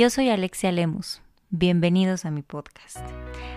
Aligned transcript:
Yo 0.00 0.08
soy 0.08 0.30
Alexia 0.30 0.72
Lemus. 0.72 1.20
Bienvenidos 1.50 2.24
a 2.24 2.30
mi 2.30 2.40
podcast. 2.40 2.96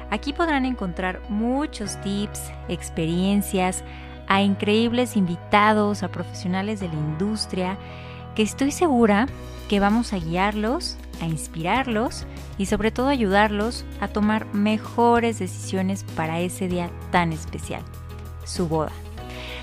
Aquí 0.09 0.33
podrán 0.33 0.65
encontrar 0.65 1.21
muchos 1.29 1.95
tips, 2.01 2.51
experiencias, 2.67 3.81
a 4.27 4.41
increíbles 4.41 5.15
invitados, 5.15 6.03
a 6.03 6.11
profesionales 6.11 6.81
de 6.81 6.89
la 6.89 6.95
industria, 6.95 7.77
que 8.35 8.43
estoy 8.43 8.71
segura 8.71 9.29
que 9.69 9.79
vamos 9.79 10.11
a 10.11 10.17
guiarlos, 10.17 10.97
a 11.21 11.27
inspirarlos 11.27 12.25
y 12.57 12.65
sobre 12.65 12.91
todo 12.91 13.07
ayudarlos 13.07 13.85
a 14.01 14.09
tomar 14.09 14.45
mejores 14.53 15.39
decisiones 15.39 16.03
para 16.03 16.41
ese 16.41 16.67
día 16.67 16.89
tan 17.09 17.31
especial, 17.31 17.83
su 18.43 18.67
boda. 18.67 18.91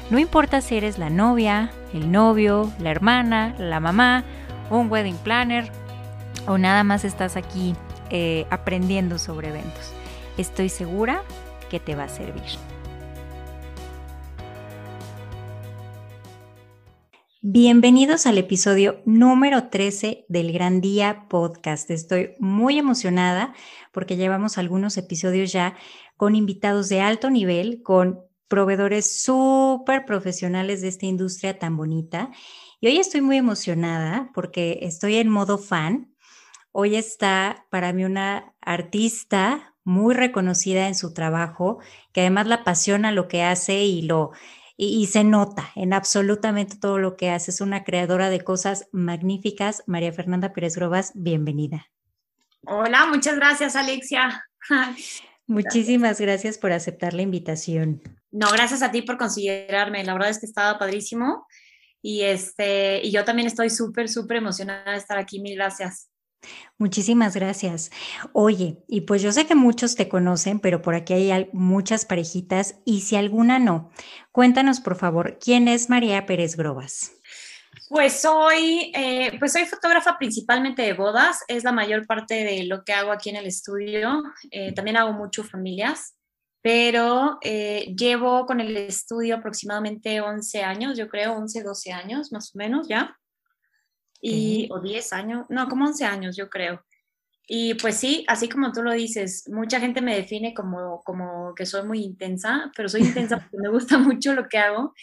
No 0.08 0.18
importa 0.18 0.62
si 0.62 0.78
eres 0.78 0.96
la 0.96 1.10
novia, 1.10 1.72
el 1.92 2.10
novio, 2.10 2.72
la 2.78 2.90
hermana, 2.90 3.54
la 3.58 3.80
mamá, 3.80 4.24
un 4.70 4.90
wedding 4.90 5.18
planner 5.18 5.70
o 6.46 6.58
nada 6.58 6.84
más 6.84 7.04
estás 7.04 7.36
aquí 7.36 7.74
eh, 8.10 8.46
aprendiendo 8.50 9.18
sobre 9.18 9.48
eventos. 9.48 9.92
Estoy 10.36 10.68
segura 10.68 11.22
que 11.68 11.80
te 11.80 11.94
va 11.94 12.04
a 12.04 12.08
servir. 12.08 12.42
Bienvenidos 17.42 18.26
al 18.26 18.36
episodio 18.36 19.00
número 19.06 19.68
13 19.70 20.26
del 20.28 20.52
Gran 20.52 20.80
Día 20.80 21.26
Podcast. 21.28 21.90
Estoy 21.90 22.34
muy 22.38 22.78
emocionada 22.78 23.54
porque 23.92 24.16
llevamos 24.16 24.58
algunos 24.58 24.98
episodios 24.98 25.50
ya 25.50 25.74
con 26.18 26.34
invitados 26.34 26.90
de 26.90 27.00
alto 27.00 27.30
nivel, 27.30 27.82
con 27.82 28.20
proveedores 28.46 29.22
súper 29.22 30.04
profesionales 30.04 30.82
de 30.82 30.88
esta 30.88 31.06
industria 31.06 31.58
tan 31.58 31.76
bonita. 31.78 32.30
Y 32.78 32.88
hoy 32.88 32.98
estoy 32.98 33.22
muy 33.22 33.38
emocionada 33.38 34.30
porque 34.34 34.80
estoy 34.82 35.16
en 35.16 35.30
modo 35.30 35.56
fan 35.56 36.09
Hoy 36.72 36.96
está 36.96 37.66
para 37.70 37.92
mí 37.92 38.04
una 38.04 38.54
artista 38.60 39.74
muy 39.82 40.14
reconocida 40.14 40.86
en 40.86 40.94
su 40.94 41.12
trabajo, 41.12 41.80
que 42.12 42.20
además 42.20 42.46
la 42.46 42.56
apasiona 42.56 43.10
lo 43.10 43.26
que 43.26 43.42
hace 43.42 43.82
y 43.82 44.02
lo 44.02 44.32
y, 44.82 45.06
se 45.08 45.24
nota 45.24 45.68
en 45.76 45.92
absolutamente 45.92 46.78
todo 46.78 46.96
lo 46.96 47.18
que 47.18 47.28
hace. 47.28 47.50
Es 47.50 47.60
una 47.60 47.84
creadora 47.84 48.30
de 48.30 48.40
cosas 48.40 48.88
magníficas. 48.92 49.82
María 49.86 50.10
Fernanda 50.10 50.54
Pérez 50.54 50.74
Grobas, 50.74 51.12
bienvenida. 51.14 51.90
Hola, 52.66 53.04
muchas 53.04 53.36
gracias, 53.36 53.76
Alexia. 53.76 54.42
Muchísimas 55.46 56.18
gracias 56.18 56.56
por 56.56 56.72
aceptar 56.72 57.12
la 57.12 57.20
invitación. 57.20 58.00
No, 58.30 58.50
gracias 58.52 58.82
a 58.82 58.90
ti 58.90 59.02
por 59.02 59.18
considerarme. 59.18 60.02
La 60.02 60.14
verdad 60.14 60.30
es 60.30 60.38
que 60.38 60.46
estaba 60.46 60.78
padrísimo. 60.78 61.46
Y, 62.00 62.22
este, 62.22 63.04
y 63.04 63.10
yo 63.10 63.24
también 63.26 63.48
estoy 63.48 63.68
súper, 63.68 64.08
súper 64.08 64.38
emocionada 64.38 64.92
de 64.92 64.96
estar 64.96 65.18
aquí. 65.18 65.40
Mil 65.40 65.56
gracias. 65.56 66.09
Muchísimas 66.78 67.34
gracias. 67.34 67.90
Oye, 68.32 68.82
y 68.88 69.02
pues 69.02 69.20
yo 69.22 69.32
sé 69.32 69.46
que 69.46 69.54
muchos 69.54 69.96
te 69.96 70.08
conocen, 70.08 70.60
pero 70.60 70.80
por 70.80 70.94
aquí 70.94 71.12
hay 71.12 71.50
muchas 71.52 72.04
parejitas 72.04 72.76
y 72.84 73.02
si 73.02 73.16
alguna 73.16 73.58
no, 73.58 73.90
cuéntanos 74.32 74.80
por 74.80 74.96
favor, 74.96 75.38
¿quién 75.38 75.68
es 75.68 75.90
María 75.90 76.24
Pérez 76.24 76.56
Grobas? 76.56 77.12
Pues 77.88 78.20
soy, 78.20 78.92
eh, 78.94 79.36
pues 79.38 79.52
soy 79.52 79.64
fotógrafa 79.66 80.16
principalmente 80.16 80.82
de 80.82 80.92
bodas, 80.92 81.40
es 81.48 81.64
la 81.64 81.72
mayor 81.72 82.06
parte 82.06 82.44
de 82.44 82.64
lo 82.64 82.84
que 82.84 82.92
hago 82.92 83.12
aquí 83.12 83.30
en 83.30 83.36
el 83.36 83.46
estudio. 83.46 84.22
Eh, 84.50 84.72
también 84.72 84.96
hago 84.96 85.12
mucho 85.12 85.44
familias, 85.44 86.16
pero 86.62 87.38
eh, 87.42 87.92
llevo 87.96 88.46
con 88.46 88.60
el 88.60 88.76
estudio 88.76 89.36
aproximadamente 89.36 90.20
11 90.20 90.62
años, 90.62 90.96
yo 90.96 91.08
creo, 91.08 91.34
11, 91.34 91.62
12 91.62 91.92
años 91.92 92.32
más 92.32 92.54
o 92.54 92.58
menos 92.58 92.88
ya 92.88 93.19
y, 94.20 94.68
o 94.70 94.80
10 94.80 95.12
años, 95.12 95.46
no, 95.48 95.68
como 95.68 95.86
11 95.86 96.04
años 96.04 96.36
yo 96.36 96.48
creo. 96.48 96.84
Y 97.52 97.74
pues 97.74 97.96
sí, 97.96 98.24
así 98.28 98.48
como 98.48 98.70
tú 98.70 98.80
lo 98.80 98.92
dices, 98.92 99.48
mucha 99.48 99.80
gente 99.80 100.00
me 100.00 100.14
define 100.14 100.54
como, 100.54 101.02
como 101.02 101.52
que 101.56 101.66
soy 101.66 101.82
muy 101.84 102.00
intensa, 102.04 102.70
pero 102.76 102.88
soy 102.88 103.00
intensa 103.00 103.38
porque 103.40 103.56
me 103.58 103.68
gusta 103.68 103.98
mucho 103.98 104.34
lo 104.34 104.48
que 104.48 104.58
hago 104.58 104.94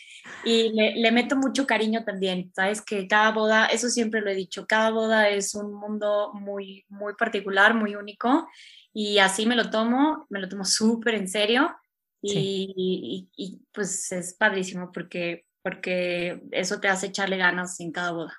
y 0.45 0.71
le, 0.71 0.95
le, 0.95 1.11
meto 1.11 1.35
mucho 1.35 1.67
cariño 1.67 2.05
también. 2.05 2.49
Sabes 2.55 2.81
que 2.81 3.05
cada 3.05 3.31
boda, 3.31 3.65
eso 3.65 3.89
siempre 3.89 4.21
lo 4.21 4.29
he 4.29 4.35
dicho, 4.35 4.65
cada 4.65 4.91
boda 4.91 5.29
es 5.29 5.55
un 5.55 5.73
mundo 5.73 6.31
muy, 6.35 6.85
muy 6.87 7.15
particular, 7.15 7.73
muy 7.73 7.95
único 7.95 8.47
y 8.93 9.17
así 9.17 9.45
me 9.45 9.57
lo 9.57 9.69
tomo, 9.69 10.25
me 10.29 10.39
lo 10.39 10.47
tomo 10.47 10.63
súper 10.65 11.15
en 11.15 11.27
serio 11.27 11.75
y, 12.21 12.73
y, 12.77 13.29
y, 13.35 13.61
pues 13.73 14.09
es 14.13 14.33
padrísimo 14.35 14.91
porque, 14.93 15.45
porque 15.61 16.41
eso 16.51 16.79
te 16.79 16.87
hace 16.87 17.07
echarle 17.07 17.35
ganas 17.35 17.77
en 17.81 17.91
cada 17.91 18.11
boda. 18.11 18.33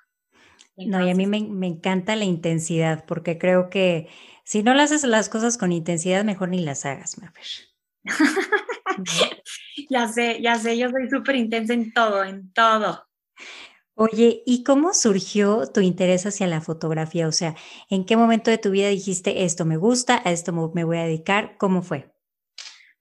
No, 0.87 1.05
y 1.05 1.09
a 1.09 1.15
mí 1.15 1.27
me, 1.27 1.67
encanta 1.67 2.15
la 2.15 2.23
intensidad, 2.23 3.05
porque 3.05 3.37
creo 3.37 3.69
que 3.69 4.07
si 4.45 4.63
no 4.63 4.73
le 4.73 4.83
haces 4.83 5.03
las 5.03 5.27
cosas 5.27 5.57
con 5.57 5.71
intensidad, 5.71 6.23
mejor 6.23 6.49
ni 6.49 6.61
las 6.61 6.85
hagas, 6.85 7.17
Mafer. 7.17 7.45
ya 9.89 10.07
sé, 10.07 10.41
ya 10.41 10.55
sé, 10.55 10.77
yo 10.77 10.89
soy 10.89 11.09
súper 11.09 11.35
intensa 11.35 11.73
en 11.73 11.91
todo, 11.91 12.23
en 12.23 12.51
todo. 12.53 13.05
Oye, 13.95 14.43
¿y 14.45 14.63
cómo 14.63 14.93
surgió 14.93 15.67
tu 15.67 15.81
interés 15.81 16.25
hacia 16.25 16.47
la 16.47 16.61
fotografía? 16.61 17.27
O 17.27 17.33
sea, 17.33 17.55
¿en 17.89 18.05
qué 18.05 18.15
momento 18.15 18.49
de 18.49 18.57
tu 18.57 18.71
vida 18.71 18.87
dijiste 18.87 19.43
esto 19.43 19.65
me 19.65 19.75
gusta, 19.75 20.21
a 20.23 20.31
esto 20.31 20.53
me 20.53 20.85
voy 20.85 20.97
a 20.97 21.03
dedicar? 21.03 21.57
¿Cómo 21.57 21.81
fue? 21.81 22.09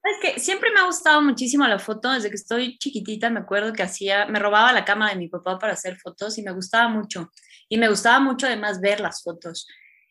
Es 0.03 0.19
que 0.21 0.41
siempre 0.41 0.73
me 0.73 0.81
ha 0.81 0.87
gustado 0.87 1.21
muchísimo 1.23 1.67
la 1.67 1.79
foto, 1.79 2.11
desde 2.11 2.31
que 2.31 2.37
estoy 2.37 2.79
chiquitita 2.79 3.31
me 3.31 3.41
acuerdo 3.41 3.73
que 3.73 3.83
hacía, 3.83 4.27
me 4.27 4.41
robaba 4.41 4.73
la 4.73 4.85
cámara 4.85 5.13
de 5.13 5.19
mi 5.19 5.29
papá 5.29 5.59
para 5.59 5.75
hacer 5.75 5.97
fotos 5.97 6.37
y 6.39 6.43
me 6.43 6.53
gustaba 6.53 6.89
mucho. 6.89 7.31
Y 7.69 7.79
me 7.79 7.89
gustaba 7.89 8.21
mucho 8.21 8.47
además 8.47 8.81
ver 8.81 9.01
las 9.01 9.23
fotos. 9.23 9.67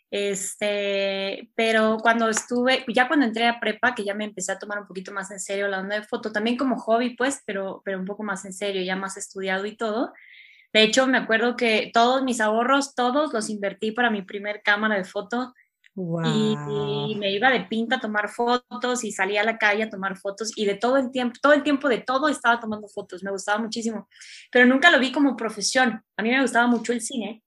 Este, 0.09 1.49
pero 1.55 1.97
cuando 2.01 2.29
estuve, 2.29 2.85
ya 2.87 3.07
cuando 3.07 3.25
entré 3.25 3.45
a 3.47 3.59
prepa, 3.59 3.93
que 3.93 4.05
ya 4.05 4.13
me 4.13 4.23
empecé 4.23 4.53
a 4.53 4.59
tomar 4.59 4.79
un 4.79 4.87
poquito 4.87 5.11
más 5.11 5.31
en 5.31 5.39
serio 5.39 5.67
la 5.67 5.79
onda 5.79 5.95
de 5.95 6.03
foto, 6.03 6.31
también 6.31 6.55
como 6.55 6.77
hobby, 6.77 7.15
pues, 7.15 7.41
pero, 7.45 7.81
pero 7.83 7.99
un 7.99 8.05
poco 8.05 8.23
más 8.23 8.45
en 8.45 8.53
serio, 8.53 8.81
ya 8.83 8.95
más 8.95 9.17
estudiado 9.17 9.65
y 9.65 9.75
todo. 9.75 10.13
De 10.73 10.83
hecho, 10.83 11.07
me 11.07 11.17
acuerdo 11.17 11.55
que 11.57 11.91
todos 11.93 12.23
mis 12.23 12.39
ahorros, 12.39 12.95
todos 12.95 13.33
los 13.33 13.49
invertí 13.49 13.91
para 13.91 14.09
mi 14.09 14.21
primer 14.21 14.61
cámara 14.63 14.95
de 14.95 15.03
foto 15.03 15.53
y, 15.95 17.15
me 17.15 17.31
iba 17.31 17.49
de 17.49 17.61
pinta 17.61 17.95
a 17.95 17.99
tomar 17.99 18.29
fotos 18.29 19.03
y 19.03 19.11
salía 19.11 19.41
a 19.41 19.43
la 19.43 19.57
calle 19.57 19.83
a 19.83 19.89
tomar 19.89 20.15
fotos 20.15 20.51
y 20.55 20.65
de 20.65 20.75
todo 20.75 20.97
el 20.97 21.09
tiempo, 21.11 21.39
todo 21.41 21.53
el 21.53 21.63
tiempo 21.63 21.89
de 21.89 21.97
todo 21.97 22.27
estaba 22.27 22.59
tomando 22.59 22.87
fotos, 22.87 23.23
me 23.23 23.31
gustaba 23.31 23.57
muchísimo, 23.57 24.07
pero 24.51 24.67
nunca 24.67 24.91
lo 24.91 24.99
vi 24.99 25.11
como 25.11 25.35
profesión. 25.35 26.03
A 26.15 26.21
mí 26.21 26.29
me 26.29 26.41
gustaba 26.41 26.67
mucho 26.67 26.93
el 26.93 27.01
cine 27.01 27.43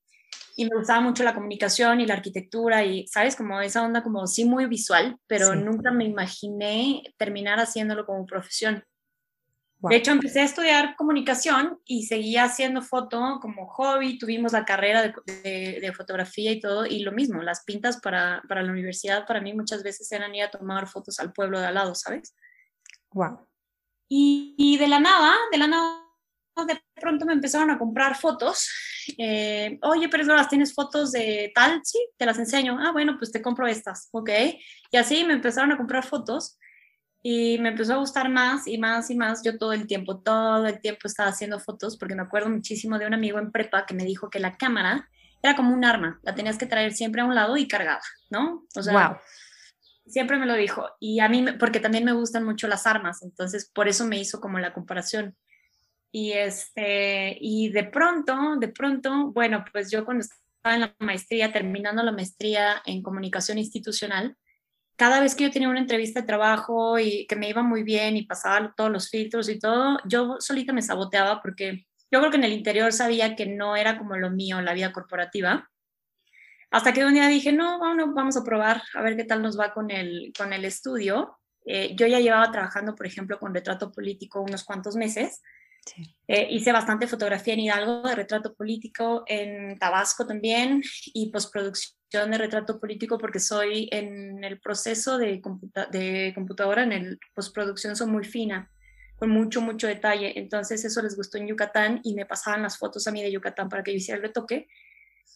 y 0.61 0.67
me 0.67 0.77
gustaba 0.77 1.01
mucho 1.01 1.25
la 1.25 1.33
comunicación 1.33 2.03
y 2.03 2.07
la 2.07 2.13
arquitectura 2.13 2.85
y, 2.85 3.07
¿sabes? 3.07 3.35
Como 3.35 3.59
esa 3.63 3.83
onda 3.83 4.03
como 4.03 4.27
sí 4.27 4.45
muy 4.45 4.67
visual, 4.67 5.17
pero 5.27 5.55
nunca 5.55 5.91
me 5.91 6.05
imaginé 6.05 7.03
terminar 7.17 7.59
haciéndolo 7.59 8.05
como 8.05 8.27
profesión. 8.27 8.85
De 9.79 9.97
hecho, 9.97 10.11
empecé 10.11 10.41
a 10.41 10.45
estudiar 10.45 10.97
comunicación 10.97 11.81
y 11.87 12.05
seguía 12.05 12.45
haciendo 12.45 12.83
foto 12.83 13.39
como 13.41 13.69
hobby. 13.69 14.19
Tuvimos 14.19 14.53
la 14.53 14.67
carrera 14.67 15.15
de, 15.25 15.93
fotografía 15.97 16.53
y 16.53 16.61
todo, 16.61 16.85
y 16.85 16.99
lo 16.99 17.13
mismo, 17.13 17.41
las 17.41 17.65
pintas 17.65 17.99
para, 17.99 18.43
para, 18.47 18.63
la 18.63 18.71
universidad 18.71 19.27
para 19.27 19.41
mí 19.41 19.55
muchas 19.55 19.83
veces 19.83 20.13
eran 20.13 20.35
ir 20.35 20.43
a 20.43 20.51
tomar 20.51 20.87
fotos 20.89 21.19
al 21.21 21.33
pueblo 21.33 21.59
de 21.59 21.69
al 21.69 21.75
lado, 21.75 21.95
¿sabes? 21.95 22.37
Wow. 23.13 23.49
Y, 24.11 24.55
y 24.59 24.77
de 24.77 24.89
la 24.89 25.01
nada, 25.01 25.35
de 25.51 25.57
la 25.57 25.69
nada, 25.69 26.10
de 26.65 26.81
pronto 26.95 27.27
me 27.27 27.33
empezaron 27.33 27.71
a 27.71 27.79
comprar 27.79 28.17
fotos. 28.17 28.69
Eh, 29.19 29.79
Oye, 29.83 30.09
pero 30.09 30.25
las 30.25 30.49
tienes 30.49 30.75
fotos 30.75 31.13
de 31.13 31.53
tal, 31.55 31.81
sí, 31.85 31.99
te 32.17 32.27
las 32.27 32.39
enseño. 32.39 32.79
Ah, 32.81 32.93
bueno, 32.93 33.17
pues 33.19 33.33
te 33.33 33.43
compro 33.43 33.67
estas, 33.67 34.09
ok. 34.13 34.31
Y 34.91 34.97
así 34.97 35.25
me 35.25 35.35
empezaron 35.35 35.73
a 35.73 35.77
comprar 35.77 36.05
fotos 36.05 36.59
y 37.23 37.59
me 37.59 37.71
empezó 37.71 37.95
a 37.95 37.99
gustar 37.99 38.29
más 38.29 38.67
y 38.67 38.79
más 38.79 39.11
y 39.11 39.15
más. 39.15 39.43
Yo 39.45 39.59
todo 39.59 39.73
el 39.73 39.87
tiempo, 39.87 40.21
todo 40.21 40.67
el 40.67 40.81
tiempo 40.81 41.01
estaba 41.05 41.31
haciendo 41.31 41.61
fotos 41.61 41.97
porque 41.97 42.15
me 42.15 42.23
acuerdo 42.23 42.49
muchísimo 42.49 42.99
de 42.99 43.07
un 43.07 43.15
amigo 43.15 43.39
en 43.39 43.53
prepa 43.53 43.87
que 43.87 43.95
me 43.95 44.05
dijo 44.05 44.31
que 44.31 44.41
la 44.41 44.57
cámara 44.57 45.09
era 45.43 45.57
como 45.57 45.75
un 45.75 45.85
arma, 45.85 46.21
la 46.23 46.35
tenías 46.35 46.59
que 46.59 46.67
traer 46.67 46.93
siempre 46.93 47.23
a 47.23 47.25
un 47.25 47.35
lado 47.35 47.57
y 47.57 47.67
cargada, 47.67 48.03
¿no? 48.31 48.67
O 48.77 48.83
sea, 48.83 49.09
wow. 49.09 49.19
siempre 50.07 50.39
me 50.39 50.47
lo 50.47 50.55
dijo. 50.55 50.87
Y 50.99 51.21
a 51.21 51.29
mí, 51.29 51.45
porque 51.59 51.81
también 51.81 52.05
me 52.05 52.13
gustan 52.13 52.45
mucho 52.45 52.69
las 52.69 52.87
armas, 52.87 53.23
entonces 53.23 53.71
por 53.73 53.89
eso 53.89 54.07
me 54.07 54.19
hizo 54.19 54.41
como 54.41 54.59
la 54.59 54.73
comparación. 54.73 55.37
Y, 56.13 56.33
este, 56.33 57.37
y 57.41 57.71
de 57.71 57.85
pronto, 57.85 58.57
de 58.59 58.69
pronto, 58.69 59.31
bueno, 59.33 59.65
pues 59.73 59.91
yo 59.91 60.05
cuando 60.05 60.23
estaba 60.23 60.75
en 60.75 60.81
la 60.81 60.95
maestría, 60.99 61.53
terminando 61.53 62.03
la 62.03 62.13
maestría 62.13 62.83
en 62.85 63.03
comunicación 63.03 63.59
institucional, 63.59 64.37
cada 64.97 65.21
vez 65.21 65.35
que 65.35 65.45
yo 65.45 65.51
tenía 65.51 65.71
una 65.71 65.81
entrevista 65.81 66.21
de 66.21 66.27
trabajo 66.27 66.99
y 66.99 67.27
que 67.27 67.37
me 67.37 67.49
iba 67.49 67.63
muy 67.63 67.83
bien 67.83 68.19
y 68.19 68.27
pasaba 68.27 68.75
todos 68.77 68.91
los 68.91 69.09
filtros 69.09 69.49
y 69.49 69.59
todo, 69.59 69.99
yo 70.05 70.37
solita 70.41 70.75
me 70.75 70.83
saboteaba 70.83 71.41
porque 71.41 71.87
yo 72.11 72.19
creo 72.19 72.31
que 72.31 72.37
en 72.37 72.45
el 72.45 72.53
interior 72.53 72.93
sabía 72.93 73.35
que 73.35 73.47
no 73.47 73.77
era 73.77 73.97
como 73.97 74.17
lo 74.17 74.31
mío 74.31 74.61
la 74.61 74.75
vida 74.75 74.93
corporativa. 74.93 75.71
Hasta 76.71 76.93
que 76.93 77.05
un 77.05 77.15
día 77.15 77.29
dije, 77.29 77.53
no, 77.53 77.79
bueno, 77.79 78.13
vamos 78.13 78.37
a 78.37 78.45
probar 78.45 78.83
a 78.95 79.03
ver 79.03 79.17
qué 79.17 79.25
tal 79.25 79.41
nos 79.41 79.59
va 79.59 79.73
con 79.73 79.91
el, 79.91 80.33
con 80.37 80.53
el 80.53 80.65
estudio. 80.65 81.39
Eh, 81.65 81.95
yo 81.97 82.07
ya 82.07 82.21
llevaba 82.21 82.53
trabajando, 82.53 82.95
por 82.95 83.07
ejemplo, 83.07 83.39
con 83.39 83.55
retrato 83.55 83.91
político 83.93 84.43
unos 84.43 84.65
cuantos 84.65 84.97
meses. 84.97 85.41
Eh, 86.27 86.49
hice 86.51 86.73
bastante 86.73 87.07
fotografía 87.07 87.55
en 87.55 87.61
Hidalgo 87.61 88.03
de 88.03 88.15
retrato 88.15 88.55
político, 88.55 89.25
en 89.27 89.79
Tabasco 89.79 90.27
también, 90.27 90.83
y 91.07 91.31
postproducción 91.31 92.31
de 92.31 92.39
retrato 92.39 92.79
político 92.79 93.19
porque 93.19 93.41
soy 93.41 93.89
en 93.93 94.43
el 94.45 94.61
proceso 94.61 95.19
de, 95.19 95.41
de 95.91 96.33
computadora, 96.35 96.83
en 96.83 96.93
el 96.93 97.19
postproducción, 97.35 97.97
soy 97.97 98.09
muy 98.09 98.25
fina, 98.25 98.71
con 99.17 99.31
mucho, 99.31 99.61
mucho 99.61 99.87
detalle. 99.87 100.39
Entonces 100.39 100.85
eso 100.85 101.03
les 101.03 101.17
gustó 101.17 101.39
en 101.39 101.49
Yucatán 101.49 102.01
y 102.05 102.15
me 102.15 102.27
pasaban 102.27 102.63
las 102.63 102.79
fotos 102.79 103.07
a 103.07 103.13
mí 103.13 103.23
de 103.23 103.33
Yucatán 103.33 103.69
para 103.69 103.83
que 103.83 103.93
yo 103.93 103.99
hiciera 103.99 104.17
el 104.17 104.23
retoque. 104.23 104.69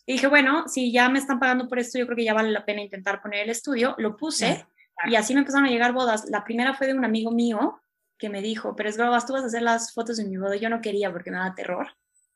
Y 0.07 0.15
dije, 0.15 0.27
bueno, 0.27 0.69
si 0.69 0.93
ya 0.93 1.09
me 1.09 1.19
están 1.19 1.39
pagando 1.39 1.69
por 1.69 1.79
esto, 1.79 1.99
yo 1.99 2.07
creo 2.07 2.17
que 2.17 2.25
ya 2.25 2.35
vale 2.35 2.51
la 2.51 2.65
pena 2.65 2.83
intentar 2.83 3.23
poner 3.23 3.43
el 3.45 3.51
estudio. 3.51 3.95
Lo 3.99 4.17
puse 4.17 4.67
y 5.07 5.15
así 5.17 5.35
me 5.35 5.41
empezaron 5.41 5.67
a 5.67 5.71
llegar 5.71 5.93
bodas. 5.93 6.29
La 6.31 6.45
primera 6.45 6.75
fue 6.75 6.87
de 6.87 6.95
un 6.95 7.05
amigo 7.05 7.31
mío 7.31 7.81
que 8.19 8.29
me 8.29 8.43
dijo, 8.43 8.77
pero 8.77 8.89
es 8.89 8.97
grabas, 8.97 9.27
tú 9.27 9.33
vas 9.33 9.43
a 9.43 9.47
hacer 9.47 9.63
las 9.63 9.93
fotos 9.93 10.17
de 10.17 10.25
mi 10.25 10.37
boda. 10.37 10.57
Yo 10.57 10.69
no 10.69 10.81
quería 10.81 11.13
porque 11.13 11.31
me 11.31 11.39
daba 11.39 11.55
terror. 11.55 11.89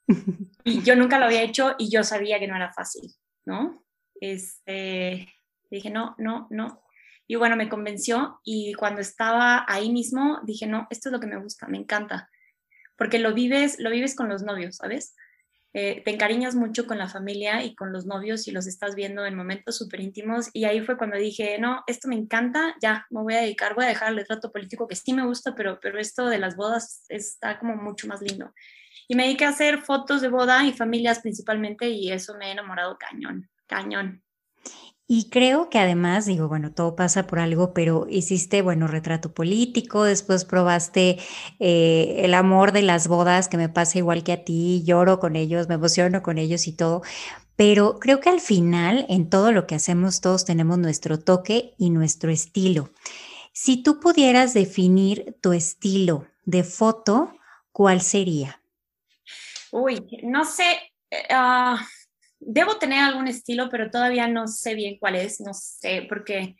y 0.64 0.82
yo 0.82 0.96
nunca 0.96 1.18
lo 1.18 1.26
había 1.26 1.42
hecho 1.42 1.74
y 1.78 1.90
yo 1.90 2.02
sabía 2.04 2.38
que 2.38 2.48
no 2.48 2.56
era 2.56 2.72
fácil, 2.72 3.12
¿no? 3.44 3.84
Este, 4.20 5.28
dije, 5.70 5.90
no, 5.90 6.14
no, 6.18 6.46
no. 6.50 6.82
Y 7.26 7.36
bueno, 7.36 7.56
me 7.56 7.68
convenció 7.68 8.40
y 8.42 8.72
cuando 8.74 9.00
estaba 9.00 9.64
ahí 9.68 9.90
mismo 9.90 10.40
dije, 10.44 10.66
no, 10.66 10.86
esto 10.90 11.10
es 11.10 11.12
lo 11.12 11.20
que 11.20 11.26
me 11.26 11.36
gusta, 11.36 11.68
me 11.68 11.76
encanta, 11.76 12.30
porque 12.96 13.18
lo 13.18 13.34
vives, 13.34 13.78
lo 13.78 13.90
vives 13.90 14.16
con 14.16 14.30
los 14.30 14.42
novios, 14.42 14.76
¿sabes? 14.76 15.14
Eh, 15.74 16.02
te 16.04 16.10
encariñas 16.10 16.54
mucho 16.54 16.86
con 16.86 16.98
la 16.98 17.08
familia 17.08 17.62
y 17.62 17.74
con 17.74 17.92
los 17.92 18.06
novios 18.06 18.48
y 18.48 18.52
los 18.52 18.66
estás 18.66 18.94
viendo 18.94 19.26
en 19.26 19.34
momentos 19.34 19.76
súper 19.76 20.00
íntimos. 20.00 20.48
Y 20.52 20.64
ahí 20.64 20.80
fue 20.80 20.96
cuando 20.96 21.16
dije, 21.16 21.58
no, 21.58 21.82
esto 21.86 22.08
me 22.08 22.16
encanta, 22.16 22.74
ya 22.80 23.06
me 23.10 23.22
voy 23.22 23.34
a 23.34 23.40
dedicar, 23.42 23.74
voy 23.74 23.84
a 23.84 23.88
dejar 23.88 24.10
el 24.10 24.16
retrato 24.16 24.50
político 24.50 24.88
que 24.88 24.96
sí 24.96 25.12
me 25.12 25.26
gusta, 25.26 25.54
pero, 25.54 25.78
pero 25.80 25.98
esto 25.98 26.26
de 26.26 26.38
las 26.38 26.56
bodas 26.56 27.04
está 27.08 27.58
como 27.58 27.76
mucho 27.76 28.06
más 28.06 28.22
lindo. 28.22 28.52
Y 29.06 29.14
me 29.14 29.24
dediqué 29.24 29.44
a 29.44 29.50
hacer 29.50 29.82
fotos 29.82 30.20
de 30.20 30.28
boda 30.28 30.64
y 30.64 30.72
familias 30.72 31.20
principalmente 31.20 31.88
y 31.88 32.10
eso 32.12 32.36
me 32.36 32.46
ha 32.46 32.52
enamorado 32.52 32.96
cañón 32.98 33.48
cañón. 33.68 34.24
Y 35.10 35.30
creo 35.30 35.70
que 35.70 35.78
además, 35.78 36.26
digo, 36.26 36.48
bueno, 36.48 36.70
todo 36.70 36.94
pasa 36.94 37.26
por 37.26 37.38
algo, 37.38 37.72
pero 37.72 38.06
hiciste, 38.10 38.60
bueno, 38.60 38.86
retrato 38.86 39.32
político, 39.32 40.04
después 40.04 40.44
probaste 40.44 41.18
eh, 41.58 42.16
el 42.18 42.34
amor 42.34 42.72
de 42.72 42.82
las 42.82 43.08
bodas, 43.08 43.48
que 43.48 43.56
me 43.56 43.70
pasa 43.70 43.96
igual 43.96 44.22
que 44.22 44.32
a 44.32 44.44
ti, 44.44 44.82
lloro 44.84 45.18
con 45.18 45.34
ellos, 45.34 45.66
me 45.66 45.76
emociono 45.76 46.22
con 46.22 46.36
ellos 46.36 46.66
y 46.66 46.72
todo, 46.72 47.00
pero 47.56 47.98
creo 48.00 48.20
que 48.20 48.28
al 48.28 48.40
final, 48.40 49.06
en 49.08 49.30
todo 49.30 49.50
lo 49.50 49.66
que 49.66 49.76
hacemos, 49.76 50.20
todos 50.20 50.44
tenemos 50.44 50.76
nuestro 50.76 51.18
toque 51.18 51.72
y 51.78 51.88
nuestro 51.88 52.30
estilo. 52.30 52.90
Si 53.54 53.82
tú 53.82 54.00
pudieras 54.00 54.52
definir 54.52 55.38
tu 55.40 55.54
estilo 55.54 56.26
de 56.44 56.64
foto, 56.64 57.32
¿cuál 57.72 58.02
sería? 58.02 58.60
Uy, 59.72 60.06
no 60.22 60.44
sé. 60.44 60.92
Uh 61.30 61.78
debo 62.40 62.78
tener 62.78 63.00
algún 63.00 63.28
estilo, 63.28 63.68
pero 63.68 63.90
todavía 63.90 64.26
no 64.28 64.46
sé 64.46 64.74
bien 64.74 64.98
cuál 64.98 65.16
es, 65.16 65.40
no 65.40 65.52
sé, 65.54 66.06
porque 66.08 66.56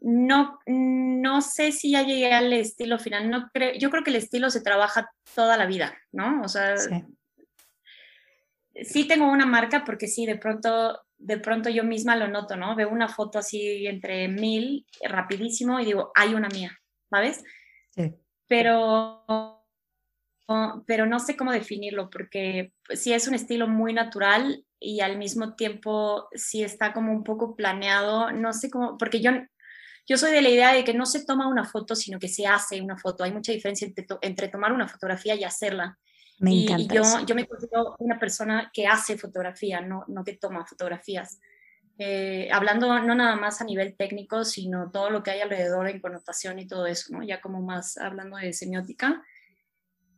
no, 0.00 0.58
no 0.66 1.40
sé 1.40 1.72
si 1.72 1.92
ya 1.92 2.02
llegué 2.02 2.32
al 2.32 2.52
estilo 2.52 2.98
final. 2.98 3.30
No 3.30 3.48
creo, 3.52 3.74
yo 3.74 3.90
creo 3.90 4.02
que 4.02 4.10
el 4.10 4.16
estilo 4.16 4.50
se 4.50 4.60
trabaja 4.60 5.10
toda 5.34 5.56
la 5.56 5.66
vida, 5.66 5.96
¿no? 6.10 6.42
O 6.42 6.48
sea, 6.48 6.76
sí. 6.76 9.06
tengo 9.06 9.30
una 9.30 9.46
marca 9.46 9.84
porque 9.84 10.08
sí, 10.08 10.26
de 10.26 10.36
pronto, 10.36 11.00
de 11.18 11.38
pronto 11.38 11.70
yo 11.70 11.84
misma 11.84 12.16
lo 12.16 12.26
noto, 12.28 12.56
¿no? 12.56 12.74
Veo 12.74 12.90
una 12.90 13.08
foto 13.08 13.38
así 13.38 13.86
entre 13.86 14.26
mil, 14.28 14.86
rapidísimo, 15.04 15.78
y 15.78 15.84
digo, 15.84 16.10
hay 16.14 16.34
una 16.34 16.48
mía, 16.48 16.76
¿sabes? 17.08 17.44
Sí. 17.94 18.12
Pero 18.48 19.61
pero 20.86 21.06
no 21.06 21.18
sé 21.18 21.36
cómo 21.36 21.52
definirlo 21.52 22.10
porque 22.10 22.72
sí 22.90 23.12
es 23.12 23.26
un 23.28 23.34
estilo 23.34 23.68
muy 23.68 23.92
natural 23.92 24.64
y 24.78 25.00
al 25.00 25.16
mismo 25.16 25.54
tiempo 25.54 26.28
sí 26.34 26.62
está 26.62 26.92
como 26.92 27.12
un 27.12 27.24
poco 27.24 27.56
planeado, 27.56 28.32
no 28.32 28.52
sé 28.52 28.68
cómo, 28.70 28.98
porque 28.98 29.20
yo, 29.20 29.30
yo 30.06 30.18
soy 30.18 30.32
de 30.32 30.42
la 30.42 30.48
idea 30.48 30.72
de 30.72 30.84
que 30.84 30.94
no 30.94 31.06
se 31.06 31.24
toma 31.24 31.48
una 31.48 31.64
foto, 31.64 31.94
sino 31.94 32.18
que 32.18 32.28
se 32.28 32.46
hace 32.46 32.80
una 32.80 32.98
foto. 32.98 33.24
Hay 33.24 33.32
mucha 33.32 33.52
diferencia 33.52 33.88
entre, 34.20 34.48
tomar 34.48 34.72
una 34.72 34.88
fotografía 34.88 35.34
y 35.34 35.44
hacerla. 35.44 35.98
Me 36.40 36.52
y, 36.52 36.64
encanta. 36.64 36.94
Y 36.94 36.96
yo, 36.96 37.26
yo 37.26 37.34
me 37.34 37.46
considero 37.46 37.94
una 37.98 38.18
persona 38.18 38.70
que 38.72 38.86
hace 38.86 39.16
fotografía, 39.16 39.80
no, 39.80 40.04
no 40.08 40.24
que 40.24 40.36
toma 40.36 40.66
fotografías. 40.66 41.38
Eh, 41.98 42.48
hablando 42.50 42.98
no 43.00 43.14
nada 43.14 43.36
más 43.36 43.60
a 43.60 43.64
nivel 43.64 43.94
técnico, 43.96 44.44
sino 44.44 44.90
todo 44.90 45.10
lo 45.10 45.22
que 45.22 45.30
hay 45.30 45.40
alrededor 45.40 45.88
en 45.88 46.00
connotación 46.00 46.58
y 46.58 46.66
todo 46.66 46.86
eso, 46.86 47.12
¿no? 47.12 47.22
Ya 47.22 47.40
como 47.40 47.60
más 47.62 47.96
hablando 47.96 48.38
de 48.38 48.52
semiótica. 48.52 49.22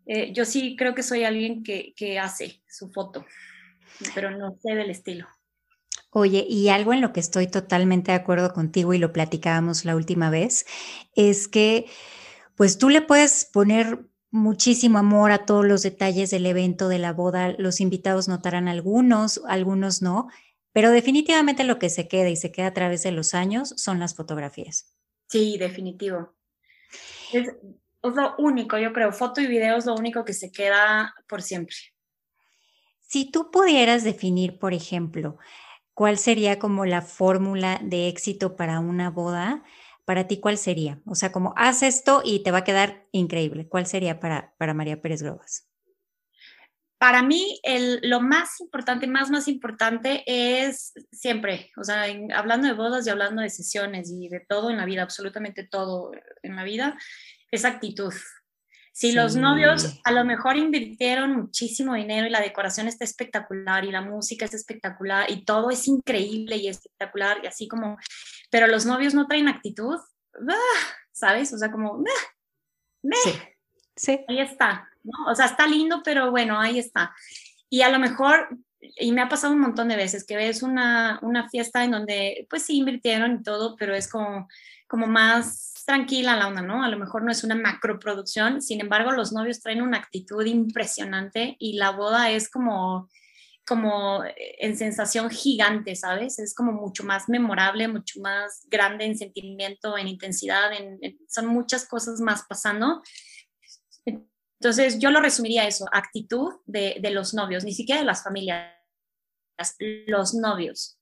Eh, 0.07 0.33
yo 0.33 0.45
sí 0.45 0.77
creo 0.77 0.95
que 0.95 1.03
soy 1.03 1.25
alguien 1.25 1.63
que, 1.63 1.95
que 1.97 2.19
hace 2.19 2.63
su 2.69 2.91
foto 2.91 3.25
pero 4.15 4.31
no 4.31 4.59
sé 4.63 4.75
del 4.75 4.91
estilo. 4.91 5.27
Oye, 6.11 6.47
y 6.49 6.69
algo 6.69 6.93
en 6.93 7.01
lo 7.01 7.13
que 7.13 7.21
estoy 7.21 7.49
totalmente 7.49 8.13
de 8.13 8.19
acuerdo 8.19 8.53
contigo 8.53 8.95
y 8.95 8.99
lo 8.99 9.13
platicábamos 9.13 9.85
la 9.85 9.97
última 9.97 10.31
vez, 10.31 10.65
es 11.15 11.49
que 11.49 11.87
pues 12.57 12.79
tú 12.79 12.89
le 12.89 13.03
puedes 13.03 13.47
poner 13.47 14.07
muchísimo 14.31 14.99
amor 14.99 15.33
a 15.33 15.45
todos 15.45 15.67
los 15.67 15.83
detalles 15.83 16.31
del 16.31 16.47
evento, 16.47 16.89
de 16.89 16.99
la 16.99 17.13
boda, 17.13 17.55
los 17.59 17.81
invitados 17.81 18.29
notarán 18.29 18.69
algunos, 18.69 19.41
algunos 19.49 20.03
no, 20.03 20.29
pero 20.73 20.91
definitivamente 20.91 21.65
lo 21.65 21.79
que 21.79 21.91
se 21.91 22.09
queda 22.09 22.29
y 22.29 22.37
se 22.37 22.53
queda 22.53 22.69
a 22.69 22.75
través 22.75 23.03
de 23.03 23.13
los 23.13 23.35
años 23.35 23.75
son 23.77 23.99
las 23.99 24.15
fotografías. 24.15 24.95
Sí, 25.29 25.57
definitivo. 25.59 26.35
Es, 27.33 27.49
es 28.05 28.15
lo 28.15 28.35
único, 28.39 28.79
yo 28.79 28.93
creo, 28.93 29.13
foto 29.13 29.41
y 29.41 29.47
video 29.47 29.77
es 29.77 29.87
lo 29.87 29.95
único 29.95 30.25
que 30.25 30.33
se 30.33 30.53
queda 30.53 31.15
por 31.29 31.43
siempre. 31.43 31.77
Si 33.01 33.31
tú 33.31 33.51
pudieras 33.51 34.05
definir, 34.05 34.59
por 34.59 34.75
ejemplo, 34.75 35.39
cuál 35.95 36.19
sería 36.19 36.59
como 36.59 36.85
la 36.85 37.03
fórmula 37.03 37.81
de 37.83 38.09
éxito 38.09 38.57
para 38.57 38.81
una 38.81 39.11
boda, 39.11 39.63
para 40.05 40.27
ti, 40.27 40.39
¿cuál 40.39 40.59
sería? 40.59 41.01
O 41.07 41.15
sea, 41.15 41.33
como 41.33 41.55
haz 41.57 41.83
esto 41.83 42.23
y 42.25 42.43
te 42.43 42.51
va 42.51 42.59
a 42.59 42.65
quedar 42.65 43.07
increíble. 43.13 43.69
¿Cuál 43.69 43.87
sería 43.87 44.21
para, 44.21 44.55
para 44.59 44.75
María 44.75 45.01
Pérez 45.01 45.23
Grobas? 45.23 45.69
Para 46.99 47.23
mí, 47.23 47.61
el, 47.63 48.01
lo 48.03 48.21
más 48.21 48.61
importante, 48.61 49.07
más, 49.07 49.31
más 49.31 49.47
importante 49.49 50.23
es 50.27 50.93
siempre, 51.13 51.71
o 51.77 51.85
sea, 51.85 52.07
hablando 52.35 52.67
de 52.67 52.73
bodas 52.73 53.07
y 53.07 53.11
hablando 53.11 53.43
de 53.43 53.51
sesiones 53.51 54.11
y 54.11 54.29
de 54.29 54.41
todo 54.41 54.71
en 54.71 54.79
la 54.79 54.87
vida, 54.87 55.03
absolutamente 55.03 55.65
todo 55.65 56.13
en 56.43 56.57
la 56.57 56.65
vida, 56.65 56.97
es 57.55 57.65
actitud. 57.65 58.13
Si 58.97 59.11
los 59.11 59.35
novios 59.35 59.99
a 60.05 60.13
lo 60.13 60.25
mejor 60.25 60.57
invirtieron 60.57 61.35
muchísimo 61.35 61.95
dinero 61.95 62.29
y 62.29 62.31
la 62.31 62.41
decoración 62.41 62.87
está 62.87 63.05
espectacular 63.05 63.85
y 63.85 63.91
la 63.91 64.03
música 64.03 64.45
es 64.45 64.55
espectacular 64.55 65.29
y 65.29 65.45
todo 65.45 65.71
es 65.71 65.89
increíble 65.89 66.57
y 66.57 66.69
espectacular 66.69 67.41
y 67.43 67.49
así 67.49 67.67
como, 67.67 67.99
pero 68.51 68.69
los 68.69 68.87
novios 68.87 69.13
no 69.13 69.27
traen 69.27 69.49
actitud, 69.49 69.99
¡ah! 70.49 70.95
¿sabes? 71.11 71.53
O 71.53 71.59
sea, 71.59 71.73
como, 71.73 72.05
¡ah! 72.07 73.11
sí. 73.25 73.33
sí. 73.97 74.21
Ahí 74.29 74.39
está, 74.39 74.89
¿no? 75.03 75.27
O 75.29 75.35
sea, 75.35 75.47
está 75.47 75.67
lindo, 75.67 76.01
pero 76.05 76.31
bueno, 76.31 76.61
ahí 76.61 76.79
está. 76.79 77.13
Y 77.69 77.83
a 77.83 77.91
lo 77.91 77.99
mejor, 77.99 78.49
y 78.81 79.11
me 79.11 79.23
ha 79.23 79.29
pasado 79.29 79.55
un 79.55 79.61
montón 79.61 79.89
de 79.89 79.97
veces, 79.97 80.25
que 80.25 80.37
ves 80.37 80.63
una, 80.63 81.19
una 81.23 81.49
fiesta 81.49 81.83
en 81.83 81.91
donde, 81.91 82.47
pues 82.49 82.63
sí, 82.63 82.77
invirtieron 82.77 83.41
y 83.41 83.43
todo, 83.43 83.75
pero 83.75 83.93
es 83.93 84.09
como, 84.09 84.47
como 84.87 85.09
más 85.09 85.74
tranquila 85.85 86.37
la 86.37 86.49
onda, 86.49 86.63
¿no? 86.63 86.83
A 86.83 86.89
lo 86.89 86.99
mejor 86.99 87.25
no 87.25 87.31
es 87.31 87.45
una 87.45 87.55
macroproducción, 87.55 88.63
sin 88.63 88.81
embargo, 88.81 89.13
los 89.13 89.33
novios 89.33 89.61
traen 89.61 89.83
una 89.83 89.99
actitud 89.99 90.45
impresionante 90.45 91.57
y 91.59 91.77
la 91.77 91.91
boda 91.91 92.31
es 92.31 92.51
como 92.51 93.09
como 93.67 94.23
en 94.37 94.77
sensación 94.77 95.31
gigante, 95.31 95.97
¿sabes? 95.97 96.39
Es 96.39 96.55
como 96.55 96.73
mucho 96.73 97.05
más 97.05 97.29
memorable, 97.29 97.89
mucho 97.89 98.21
más 98.21 98.63
grande 98.67 99.07
en 99.07 99.17
sentimiento, 99.17 99.97
en 99.97 100.09
intensidad, 100.09 100.71
son 101.29 101.47
muchas 101.47 101.89
cosas 101.89 102.21
más 102.21 102.45
pasando. 102.47 103.03
Entonces, 104.05 104.99
yo 104.99 105.11
lo 105.11 105.21
resumiría 105.21 105.67
eso, 105.67 105.87
actitud 105.93 106.53
de, 106.67 106.99
de 107.01 107.11
los 107.11 107.33
novios, 107.33 107.65
ni 107.65 107.73
siquiera 107.73 108.01
de 108.01 108.07
las 108.07 108.23
familias, 108.23 108.71
los 110.07 110.35
novios. 110.35 110.99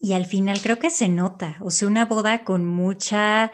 Y 0.00 0.14
al 0.14 0.24
final 0.24 0.60
creo 0.62 0.78
que 0.78 0.90
se 0.90 1.08
nota, 1.08 1.56
o 1.60 1.70
sea, 1.70 1.86
una 1.86 2.06
boda 2.06 2.42
con 2.44 2.66
mucha... 2.66 3.52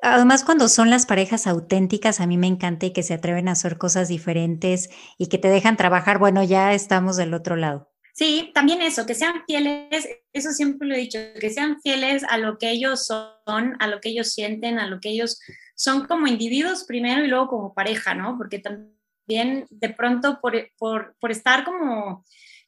Además, 0.00 0.44
cuando 0.44 0.68
son 0.68 0.90
las 0.90 1.06
parejas 1.06 1.46
auténticas, 1.46 2.20
a 2.20 2.26
mí 2.26 2.36
me 2.36 2.46
encanta 2.46 2.86
y 2.86 2.92
que 2.92 3.02
se 3.02 3.14
atreven 3.14 3.48
a 3.48 3.52
hacer 3.52 3.78
cosas 3.78 4.08
diferentes 4.08 4.90
y 5.18 5.28
que 5.28 5.38
te 5.38 5.48
dejan 5.48 5.76
trabajar, 5.76 6.18
bueno, 6.18 6.42
ya 6.42 6.74
estamos 6.74 7.16
del 7.16 7.32
otro 7.32 7.56
lado. 7.56 7.90
Sí, 8.14 8.52
también 8.54 8.80
eso, 8.80 9.06
que 9.06 9.14
sean 9.14 9.42
fieles, 9.44 10.08
eso 10.32 10.52
siempre 10.52 10.86
lo 10.86 10.94
he 10.94 10.98
dicho, 10.98 11.18
que 11.40 11.50
sean 11.50 11.80
fieles 11.82 12.22
a 12.28 12.38
lo 12.38 12.58
que 12.58 12.70
ellos 12.70 13.06
son, 13.06 13.76
a 13.80 13.88
lo 13.88 14.00
que 14.00 14.10
ellos 14.10 14.32
sienten, 14.32 14.78
a 14.78 14.86
lo 14.86 15.00
que 15.00 15.08
ellos 15.08 15.40
son 15.74 16.06
como 16.06 16.28
individuos 16.28 16.84
primero 16.84 17.24
y 17.24 17.28
luego 17.28 17.48
como 17.48 17.74
pareja, 17.74 18.14
¿no? 18.14 18.38
Porque 18.38 18.60
también 18.60 19.66
de 19.68 19.88
pronto 19.88 20.38
por, 20.40 20.54
por, 20.78 21.16
por 21.18 21.32
estar 21.32 21.64
como 21.64 22.24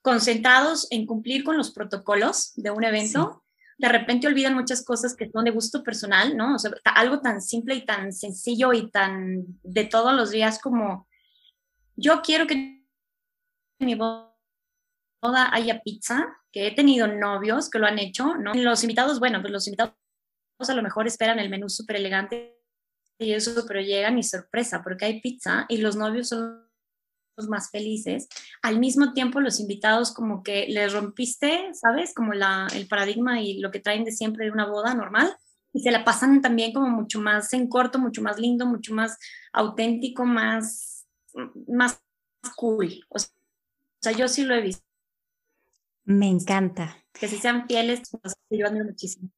concentrados 0.06 0.86
en 0.92 1.04
cumplir 1.04 1.42
con 1.42 1.56
los 1.56 1.72
protocolos 1.72 2.52
de 2.54 2.70
un 2.70 2.84
evento, 2.84 3.42
de 3.76 3.88
repente 3.88 4.28
olvidan 4.28 4.54
muchas 4.54 4.84
cosas 4.84 5.16
que 5.16 5.28
son 5.28 5.44
de 5.44 5.50
gusto 5.50 5.82
personal, 5.82 6.36
¿no? 6.36 6.54
O 6.54 6.58
sea, 6.60 6.70
algo 6.84 7.18
tan 7.20 7.42
simple 7.42 7.75
y 7.75 7.84
tan 7.84 8.12
sencillo 8.12 8.72
y 8.72 8.88
tan 8.92 9.44
de 9.64 9.82
todos 9.82 10.14
los 10.14 10.30
días 10.30 10.60
como 10.60 11.08
yo 11.96 12.22
quiero 12.22 12.46
que 12.46 12.86
mi 13.80 13.96
boda 13.96 14.30
haya 15.50 15.82
pizza, 15.82 16.25
que 16.52 16.68
he 16.68 16.70
tenido 16.76 17.08
novios 17.08 17.68
que 17.68 17.80
lo 17.80 17.88
han 17.88 17.98
hecho, 17.98 18.36
¿no? 18.36 18.54
Los 18.54 18.84
invitados, 18.84 19.18
bueno, 19.18 19.40
pues 19.40 19.52
los 19.52 19.66
invitados 19.66 19.96
a 20.68 20.75
lo 20.75 20.84
mejor 20.84 21.08
esperan 21.08 21.40
el 21.40 21.50
menú 21.50 21.68
súper 21.68 21.96
elegante 21.96 22.60
y 23.18 23.32
eso, 23.32 23.64
pero 23.66 23.80
llegan 23.80 24.20
y 24.20 24.22
sorpresa, 24.22 24.84
porque 24.84 25.06
hay 25.06 25.20
pizza 25.20 25.66
y 25.68 25.78
los 25.78 25.96
novios 25.96 26.28
son 26.28 26.64
más 27.48 27.70
felices. 27.70 28.28
Al 28.62 28.78
mismo 28.78 29.12
tiempo, 29.12 29.40
los 29.40 29.60
invitados 29.60 30.12
como 30.12 30.42
que 30.42 30.66
les 30.68 30.92
rompiste, 30.92 31.70
¿sabes? 31.74 32.14
Como 32.14 32.32
la, 32.32 32.66
el 32.74 32.88
paradigma 32.88 33.40
y 33.40 33.58
lo 33.58 33.70
que 33.70 33.80
traen 33.80 34.04
de 34.04 34.12
siempre 34.12 34.46
de 34.46 34.52
una 34.52 34.66
boda 34.66 34.94
normal 34.94 35.36
y 35.76 35.80
se 35.80 35.90
la 35.90 36.04
pasan 36.04 36.40
también 36.40 36.72
como 36.72 36.88
mucho 36.88 37.20
más 37.20 37.52
en 37.52 37.68
corto, 37.68 37.98
mucho 37.98 38.22
más 38.22 38.38
lindo, 38.38 38.64
mucho 38.64 38.94
más 38.94 39.18
auténtico, 39.52 40.24
más, 40.24 41.06
más 41.68 42.00
cool. 42.56 43.04
O 43.10 43.18
sea, 43.18 44.12
yo 44.12 44.26
sí 44.26 44.44
lo 44.44 44.54
he 44.54 44.62
visto. 44.62 44.82
Me 46.04 46.28
encanta. 46.28 46.96
Que 47.12 47.28
si 47.28 47.36
sean 47.36 47.66
fieles, 47.66 48.08
pues, 48.10 48.34
yo 48.48 48.66
admiro 48.66 48.86
muchísimo. 48.86 49.28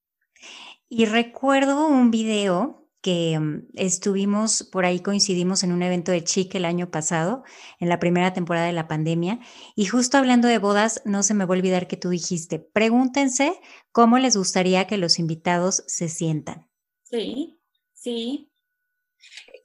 Y 0.88 1.06
recuerdo 1.06 1.88
un 1.88 2.12
video 2.12 2.77
que 3.00 3.38
mm, 3.38 3.68
estuvimos 3.74 4.62
por 4.62 4.84
ahí, 4.84 5.00
coincidimos 5.00 5.62
en 5.62 5.72
un 5.72 5.82
evento 5.82 6.12
de 6.12 6.24
Chic 6.24 6.54
el 6.54 6.64
año 6.64 6.90
pasado, 6.90 7.44
en 7.78 7.88
la 7.88 7.98
primera 7.98 8.32
temporada 8.32 8.66
de 8.66 8.72
la 8.72 8.88
pandemia, 8.88 9.40
y 9.76 9.86
justo 9.86 10.18
hablando 10.18 10.48
de 10.48 10.58
bodas, 10.58 11.02
no 11.04 11.22
se 11.22 11.34
me 11.34 11.44
va 11.44 11.54
a 11.54 11.58
olvidar 11.58 11.86
que 11.86 11.96
tú 11.96 12.10
dijiste, 12.10 12.58
pregúntense 12.58 13.58
cómo 13.92 14.18
les 14.18 14.36
gustaría 14.36 14.86
que 14.86 14.98
los 14.98 15.18
invitados 15.18 15.84
se 15.86 16.08
sientan. 16.08 16.68
Sí, 17.04 17.58
sí. 17.94 18.50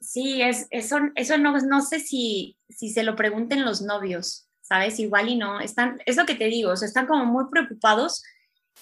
Sí, 0.00 0.42
es, 0.42 0.66
eso, 0.70 0.98
eso 1.14 1.38
no, 1.38 1.58
no 1.58 1.80
sé 1.80 1.98
si, 1.98 2.58
si 2.68 2.90
se 2.90 3.02
lo 3.02 3.16
pregunten 3.16 3.64
los 3.64 3.82
novios, 3.82 4.48
¿sabes? 4.60 4.98
Igual 4.98 5.28
y 5.28 5.36
no, 5.36 5.60
están, 5.60 6.00
es 6.06 6.16
lo 6.16 6.26
que 6.26 6.34
te 6.34 6.46
digo, 6.46 6.72
están 6.72 7.06
como 7.06 7.24
muy 7.24 7.44
preocupados 7.50 8.22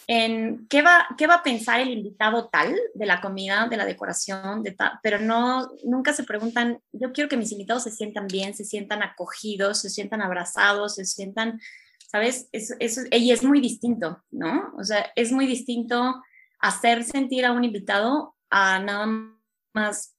en 0.07 0.67
qué 0.69 0.83
va, 0.83 1.07
qué 1.17 1.27
va 1.27 1.37
a 1.37 1.43
pensar 1.43 1.81
el 1.81 1.91
invitado 1.91 2.49
tal 2.49 2.77
de 2.95 3.07
la 3.07 3.21
comida, 3.21 3.69
de 3.69 3.77
la 3.77 3.85
decoración, 3.85 4.63
de 4.63 4.77
pero 5.03 5.19
no, 5.19 5.69
nunca 5.85 6.13
se 6.13 6.25
preguntan, 6.25 6.81
yo 6.93 7.13
quiero 7.13 7.29
que 7.29 7.37
mis 7.37 7.53
invitados 7.53 7.85
se 7.85 7.91
sientan 7.91 8.27
bien, 8.27 8.55
se 8.55 8.65
sientan 8.65 9.03
acogidos, 9.03 9.81
se 9.81 9.91
sientan 9.91 10.23
abrazados, 10.23 10.97
se 10.97 11.05
sientan, 11.05 11.61
¿sabes? 12.11 12.49
Eso, 12.53 12.75
eso, 12.81 13.03
y 13.11 13.31
es 13.31 13.45
muy 13.45 13.61
distinto, 13.61 14.23
¿no? 14.31 14.73
O 14.77 14.85
sea, 14.85 15.13
es 15.15 15.31
muy 15.31 15.47
distinto 15.47 16.23
hacer 16.59 17.05
sentir 17.05 17.45
a 17.45 17.53
un 17.53 17.65
invitado 17.65 18.37
a 18.51 18.79
nada 18.79 19.07
más 19.73 20.17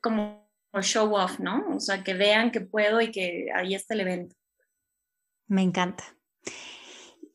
como 0.00 0.48
show 0.80 1.14
off, 1.14 1.38
¿no? 1.38 1.64
O 1.74 1.80
sea, 1.80 2.02
que 2.02 2.14
vean 2.14 2.50
que 2.50 2.62
puedo 2.62 3.00
y 3.00 3.10
que 3.10 3.48
ahí 3.54 3.74
está 3.74 3.94
el 3.94 4.00
evento. 4.00 4.34
Me 5.46 5.62
encanta. 5.62 6.04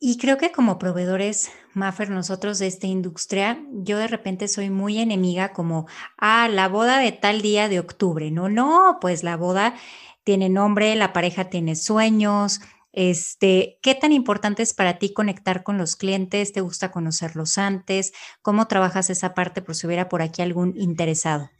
Y 0.00 0.16
creo 0.16 0.38
que 0.38 0.52
como 0.52 0.78
proveedores, 0.78 1.50
Maffer, 1.74 2.10
nosotros 2.10 2.60
de 2.60 2.68
esta 2.68 2.86
industria, 2.86 3.60
yo 3.72 3.98
de 3.98 4.06
repente 4.06 4.46
soy 4.46 4.70
muy 4.70 4.98
enemiga 4.98 5.52
como, 5.52 5.88
ah, 6.16 6.48
la 6.48 6.68
boda 6.68 6.98
de 6.98 7.10
tal 7.10 7.42
día 7.42 7.68
de 7.68 7.80
octubre. 7.80 8.30
No, 8.30 8.48
no, 8.48 8.98
pues 9.00 9.24
la 9.24 9.36
boda 9.36 9.74
tiene 10.22 10.50
nombre, 10.50 10.94
la 10.94 11.12
pareja 11.12 11.50
tiene 11.50 11.74
sueños. 11.74 12.60
Este, 12.92 13.80
¿qué 13.82 13.96
tan 13.96 14.12
importante 14.12 14.62
es 14.62 14.72
para 14.72 14.98
ti 14.98 15.12
conectar 15.12 15.64
con 15.64 15.78
los 15.78 15.96
clientes? 15.96 16.52
¿Te 16.52 16.60
gusta 16.60 16.92
conocerlos 16.92 17.58
antes? 17.58 18.12
¿Cómo 18.40 18.68
trabajas 18.68 19.10
esa 19.10 19.34
parte 19.34 19.62
por 19.62 19.74
si 19.74 19.88
hubiera 19.88 20.08
por 20.08 20.22
aquí 20.22 20.42
algún 20.42 20.74
interesado? 20.76 21.50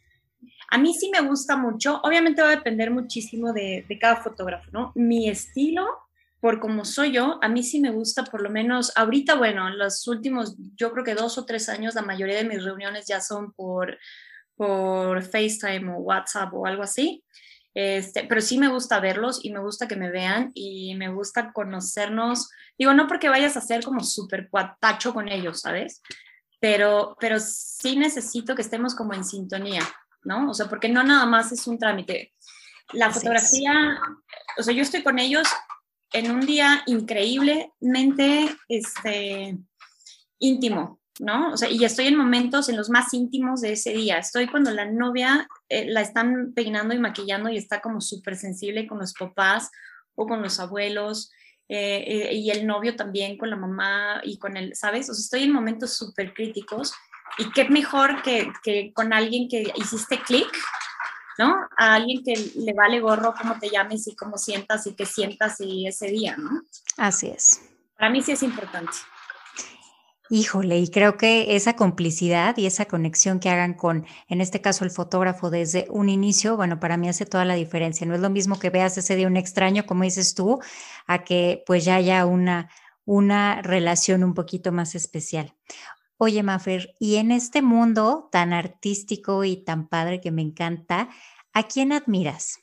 A 0.70 0.78
mí 0.78 0.94
sí 0.94 1.10
me 1.10 1.26
gusta 1.26 1.56
mucho. 1.56 2.00
Obviamente 2.04 2.42
va 2.42 2.48
a 2.48 2.56
depender 2.56 2.92
muchísimo 2.92 3.52
de, 3.52 3.84
de 3.88 3.98
cada 3.98 4.16
fotógrafo, 4.16 4.70
¿no? 4.70 4.92
Mi 4.94 5.28
estilo 5.28 5.84
por 6.40 6.60
como 6.60 6.84
soy 6.84 7.12
yo, 7.12 7.38
a 7.42 7.48
mí 7.48 7.62
sí 7.62 7.80
me 7.80 7.90
gusta 7.90 8.24
por 8.24 8.42
lo 8.42 8.50
menos, 8.50 8.92
ahorita, 8.96 9.34
bueno, 9.34 9.68
en 9.68 9.78
los 9.78 10.06
últimos, 10.06 10.56
yo 10.76 10.92
creo 10.92 11.04
que 11.04 11.14
dos 11.14 11.36
o 11.36 11.44
tres 11.44 11.68
años, 11.68 11.94
la 11.94 12.02
mayoría 12.02 12.36
de 12.36 12.44
mis 12.44 12.62
reuniones 12.62 13.06
ya 13.06 13.20
son 13.20 13.52
por, 13.52 13.98
por 14.54 15.22
FaceTime 15.22 15.92
o 15.92 15.98
WhatsApp 15.98 16.52
o 16.54 16.66
algo 16.66 16.82
así. 16.82 17.24
Este, 17.74 18.24
pero 18.24 18.40
sí 18.40 18.58
me 18.58 18.68
gusta 18.68 18.98
verlos 18.98 19.44
y 19.44 19.52
me 19.52 19.60
gusta 19.60 19.86
que 19.86 19.96
me 19.96 20.10
vean 20.10 20.50
y 20.54 20.94
me 20.96 21.08
gusta 21.08 21.52
conocernos. 21.52 22.48
Digo, 22.76 22.94
no 22.94 23.06
porque 23.06 23.28
vayas 23.28 23.56
a 23.56 23.60
ser 23.60 23.84
como 23.84 24.02
súper 24.02 24.48
cuatacho 24.48 25.14
con 25.14 25.28
ellos, 25.28 25.60
¿sabes? 25.60 26.02
Pero, 26.60 27.16
pero 27.20 27.38
sí 27.40 27.96
necesito 27.96 28.54
que 28.54 28.62
estemos 28.62 28.94
como 28.94 29.14
en 29.14 29.24
sintonía, 29.24 29.82
¿no? 30.24 30.50
O 30.50 30.54
sea, 30.54 30.66
porque 30.66 30.88
no 30.88 31.04
nada 31.04 31.26
más 31.26 31.52
es 31.52 31.66
un 31.66 31.78
trámite. 31.78 32.32
La 32.94 33.10
fotografía, 33.10 33.72
o 34.56 34.62
sea, 34.62 34.74
yo 34.74 34.82
estoy 34.82 35.02
con 35.02 35.18
ellos 35.18 35.46
en 36.12 36.30
un 36.30 36.40
día 36.40 36.82
increíblemente 36.86 38.48
este, 38.68 39.58
íntimo, 40.38 41.00
¿no? 41.18 41.52
O 41.52 41.56
sea, 41.56 41.68
y 41.68 41.84
estoy 41.84 42.06
en 42.06 42.16
momentos 42.16 42.68
en 42.68 42.76
los 42.76 42.90
más 42.90 43.12
íntimos 43.12 43.60
de 43.60 43.72
ese 43.72 43.92
día. 43.92 44.18
Estoy 44.18 44.46
cuando 44.46 44.70
la 44.70 44.86
novia 44.86 45.48
eh, 45.68 45.86
la 45.86 46.00
están 46.00 46.52
peinando 46.54 46.94
y 46.94 46.98
maquillando 46.98 47.50
y 47.50 47.56
está 47.56 47.80
como 47.80 48.00
súper 48.00 48.36
sensible 48.36 48.86
con 48.86 48.98
los 48.98 49.14
papás 49.14 49.70
o 50.14 50.26
con 50.26 50.42
los 50.42 50.58
abuelos. 50.60 51.30
Eh, 51.70 52.30
eh, 52.30 52.34
y 52.34 52.50
el 52.50 52.66
novio 52.66 52.96
también 52.96 53.36
con 53.36 53.50
la 53.50 53.56
mamá 53.56 54.22
y 54.24 54.38
con 54.38 54.56
él, 54.56 54.74
¿sabes? 54.74 55.10
O 55.10 55.14
sea, 55.14 55.20
estoy 55.20 55.42
en 55.42 55.52
momentos 55.52 55.92
súper 55.92 56.32
críticos 56.32 56.94
y 57.36 57.50
qué 57.50 57.68
mejor 57.68 58.22
que, 58.22 58.50
que 58.62 58.90
con 58.94 59.12
alguien 59.12 59.48
que 59.50 59.70
hiciste 59.76 60.18
clic 60.22 60.48
¿no? 61.38 61.54
A 61.76 61.94
alguien 61.94 62.22
que 62.24 62.34
le 62.56 62.72
vale 62.74 63.00
gorro 63.00 63.34
cómo 63.40 63.58
te 63.58 63.70
llames 63.70 64.06
y 64.08 64.16
cómo 64.16 64.36
sientas 64.36 64.86
y 64.86 64.94
qué 64.94 65.06
sientas 65.06 65.60
y 65.60 65.86
ese 65.86 66.08
día, 66.08 66.36
¿no? 66.36 66.62
Así 66.96 67.28
es. 67.28 67.62
Para 67.96 68.10
mí 68.10 68.20
sí 68.22 68.32
es 68.32 68.42
importante. 68.42 68.92
Híjole, 70.30 70.78
y 70.78 70.90
creo 70.90 71.16
que 71.16 71.56
esa 71.56 71.74
complicidad 71.74 72.54
y 72.58 72.66
esa 72.66 72.84
conexión 72.84 73.40
que 73.40 73.48
hagan 73.48 73.72
con, 73.72 74.04
en 74.28 74.42
este 74.42 74.60
caso, 74.60 74.84
el 74.84 74.90
fotógrafo 74.90 75.48
desde 75.48 75.86
un 75.88 76.10
inicio, 76.10 76.56
bueno, 76.56 76.78
para 76.80 76.98
mí 76.98 77.08
hace 77.08 77.24
toda 77.24 77.46
la 77.46 77.54
diferencia. 77.54 78.06
No 78.06 78.14
es 78.14 78.20
lo 78.20 78.28
mismo 78.28 78.58
que 78.58 78.68
veas 78.68 78.98
ese 78.98 79.16
día 79.16 79.26
un 79.26 79.38
extraño, 79.38 79.86
como 79.86 80.04
dices 80.04 80.34
tú, 80.34 80.60
a 81.06 81.24
que 81.24 81.62
pues 81.66 81.86
ya 81.86 81.94
haya 81.94 82.26
una, 82.26 82.68
una 83.06 83.62
relación 83.62 84.22
un 84.22 84.34
poquito 84.34 84.70
más 84.70 84.94
especial. 84.94 85.54
Oye, 86.20 86.42
Mafer, 86.42 86.96
y 86.98 87.16
en 87.16 87.30
este 87.30 87.62
mundo 87.62 88.28
tan 88.32 88.52
artístico 88.52 89.44
y 89.44 89.56
tan 89.56 89.86
padre 89.88 90.20
que 90.20 90.32
me 90.32 90.42
encanta, 90.42 91.08
¿a 91.52 91.62
quién 91.62 91.92
admiras? 91.92 92.58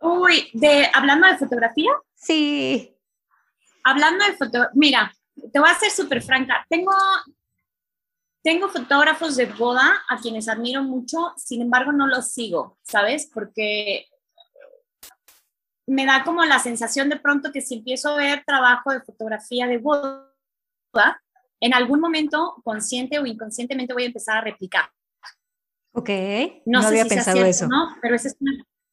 Uy, 0.00 0.48
de, 0.54 0.88
hablando 0.94 1.26
de 1.28 1.36
fotografía. 1.36 1.90
Sí. 2.14 2.96
Hablando 3.84 4.24
de 4.24 4.32
fotografía, 4.32 4.70
mira, 4.74 5.12
te 5.52 5.58
voy 5.58 5.68
a 5.68 5.74
ser 5.74 5.90
súper 5.90 6.22
franca. 6.22 6.64
Tengo, 6.70 6.92
tengo 8.42 8.70
fotógrafos 8.70 9.36
de 9.36 9.44
boda 9.44 10.02
a 10.08 10.16
quienes 10.16 10.48
admiro 10.48 10.82
mucho, 10.82 11.34
sin 11.36 11.60
embargo 11.60 11.92
no 11.92 12.06
los 12.06 12.32
sigo, 12.32 12.78
¿sabes? 12.82 13.30
Porque 13.32 14.06
me 15.86 16.06
da 16.06 16.24
como 16.24 16.46
la 16.46 16.60
sensación 16.60 17.10
de 17.10 17.18
pronto 17.18 17.52
que 17.52 17.60
si 17.60 17.74
empiezo 17.74 18.08
a 18.10 18.16
ver 18.16 18.42
trabajo 18.46 18.90
de 18.90 19.02
fotografía 19.02 19.66
de 19.66 19.76
boda, 19.76 20.32
en 21.60 21.74
algún 21.74 22.00
momento, 22.00 22.56
consciente 22.64 23.18
o 23.18 23.26
inconscientemente, 23.26 23.94
voy 23.94 24.04
a 24.04 24.06
empezar 24.06 24.38
a 24.38 24.40
replicar. 24.40 24.90
Ok, 25.92 26.10
no, 26.66 26.80
había 26.80 27.04
pensado 27.04 27.44
eso. 27.44 27.66
¿no? 27.66 27.96
Pero 28.00 28.14
esa 28.14 28.28
es, 28.28 28.36
una, 28.40 28.52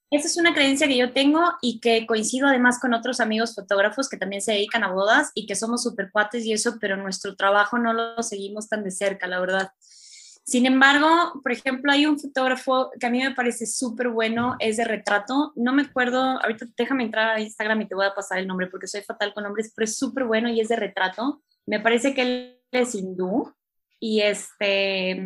esa 0.10 0.28
es 0.28 0.38
una 0.38 0.54
creencia 0.54 0.88
que 0.88 0.98
yo 0.98 1.14
tengo 1.14 1.42
y 1.62 1.80
que 1.80 2.08
coincido 2.08 2.48
además 2.48 2.80
con 2.80 2.94
otros 2.94 3.20
amigos 3.20 3.54
fotógrafos 3.54 4.10
que 4.10 4.18
también 4.18 4.42
se 4.42 4.54
dedican 4.54 4.84
a 4.84 4.92
bodas 4.92 5.32
y 5.36 5.46
que 5.46 5.56
somos 5.56 5.84
súper 5.84 6.10
cuates 6.12 6.46
y 6.46 6.54
eso, 6.54 6.78
pero 6.80 6.98
nuestro 6.98 7.36
trabajo 7.36 7.78
no 7.78 7.94
lo 7.94 8.24
seguimos 8.24 8.70
tan 8.70 8.84
de 8.84 8.92
cerca, 8.92 9.28
la 9.28 9.40
verdad. 9.40 9.70
Sin 10.46 10.68
embargo, 10.68 11.42
por 11.42 11.52
ejemplo, 11.52 11.92
hay 11.92 12.06
un 12.06 12.20
fotógrafo 12.20 12.92
que 13.00 13.08
a 13.08 13.10
mí 13.10 13.20
me 13.20 13.34
parece 13.34 13.66
súper 13.66 14.10
bueno, 14.10 14.56
es 14.60 14.78
de 14.78 14.86
retrato. 14.86 15.52
No 15.56 15.74
me 15.74 15.82
acuerdo, 15.82 16.20
ahorita 16.20 16.68
déjame 16.78 17.04
entrar 17.04 17.36
a 17.36 17.40
Instagram 17.40 17.82
y 17.82 17.88
te 17.88 17.96
voy 17.96 18.06
a 18.06 18.14
pasar 18.14 18.38
el 18.38 18.48
nombre 18.48 18.68
porque 18.68 18.86
soy 18.86 19.02
fatal 19.02 19.34
con 19.34 19.44
nombres, 19.44 19.74
pero 19.76 19.86
es 19.86 19.98
súper 19.98 20.26
bueno 20.26 20.48
y 20.48 20.62
es 20.62 20.70
de 20.70 20.76
retrato. 20.76 21.42
Me 21.66 21.80
parece 21.80 22.14
que 22.14 22.22
él 22.22 22.55
es 22.72 22.96
hindú 22.96 23.54
y 24.00 24.22
este 24.22 25.20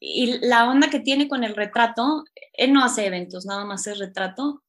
y 0.00 0.38
la 0.46 0.68
onda 0.68 0.90
que 0.90 1.00
tiene 1.00 1.28
con 1.28 1.44
el 1.44 1.54
retrato, 1.54 2.24
él 2.54 2.72
no 2.72 2.84
hace 2.84 3.06
eventos, 3.06 3.46
nada 3.46 3.64
más 3.64 3.86
es 3.86 3.98
retrato. 3.98 4.62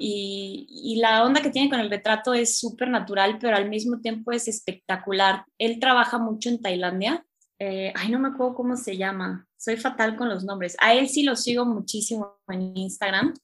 Y, 0.00 0.68
y 0.70 0.96
la 1.00 1.24
onda 1.24 1.42
que 1.42 1.50
tiene 1.50 1.68
con 1.68 1.80
el 1.80 1.90
retrato 1.90 2.32
es 2.32 2.56
súper 2.58 2.88
natural, 2.88 3.38
pero 3.40 3.56
al 3.56 3.68
mismo 3.68 4.00
tiempo 4.00 4.30
es 4.30 4.46
espectacular. 4.46 5.44
Él 5.58 5.80
trabaja 5.80 6.18
mucho 6.18 6.48
en 6.48 6.62
Tailandia. 6.62 7.26
Eh, 7.58 7.92
ay, 7.96 8.08
no 8.10 8.20
me 8.20 8.28
acuerdo 8.28 8.54
cómo 8.54 8.76
se 8.76 8.96
llama. 8.96 9.48
Soy 9.56 9.76
fatal 9.76 10.16
con 10.16 10.28
los 10.28 10.44
nombres. 10.44 10.76
A 10.80 10.94
él 10.94 11.08
sí 11.08 11.24
lo 11.24 11.34
sigo 11.34 11.66
muchísimo 11.66 12.38
en 12.48 12.76
Instagram. 12.76 13.34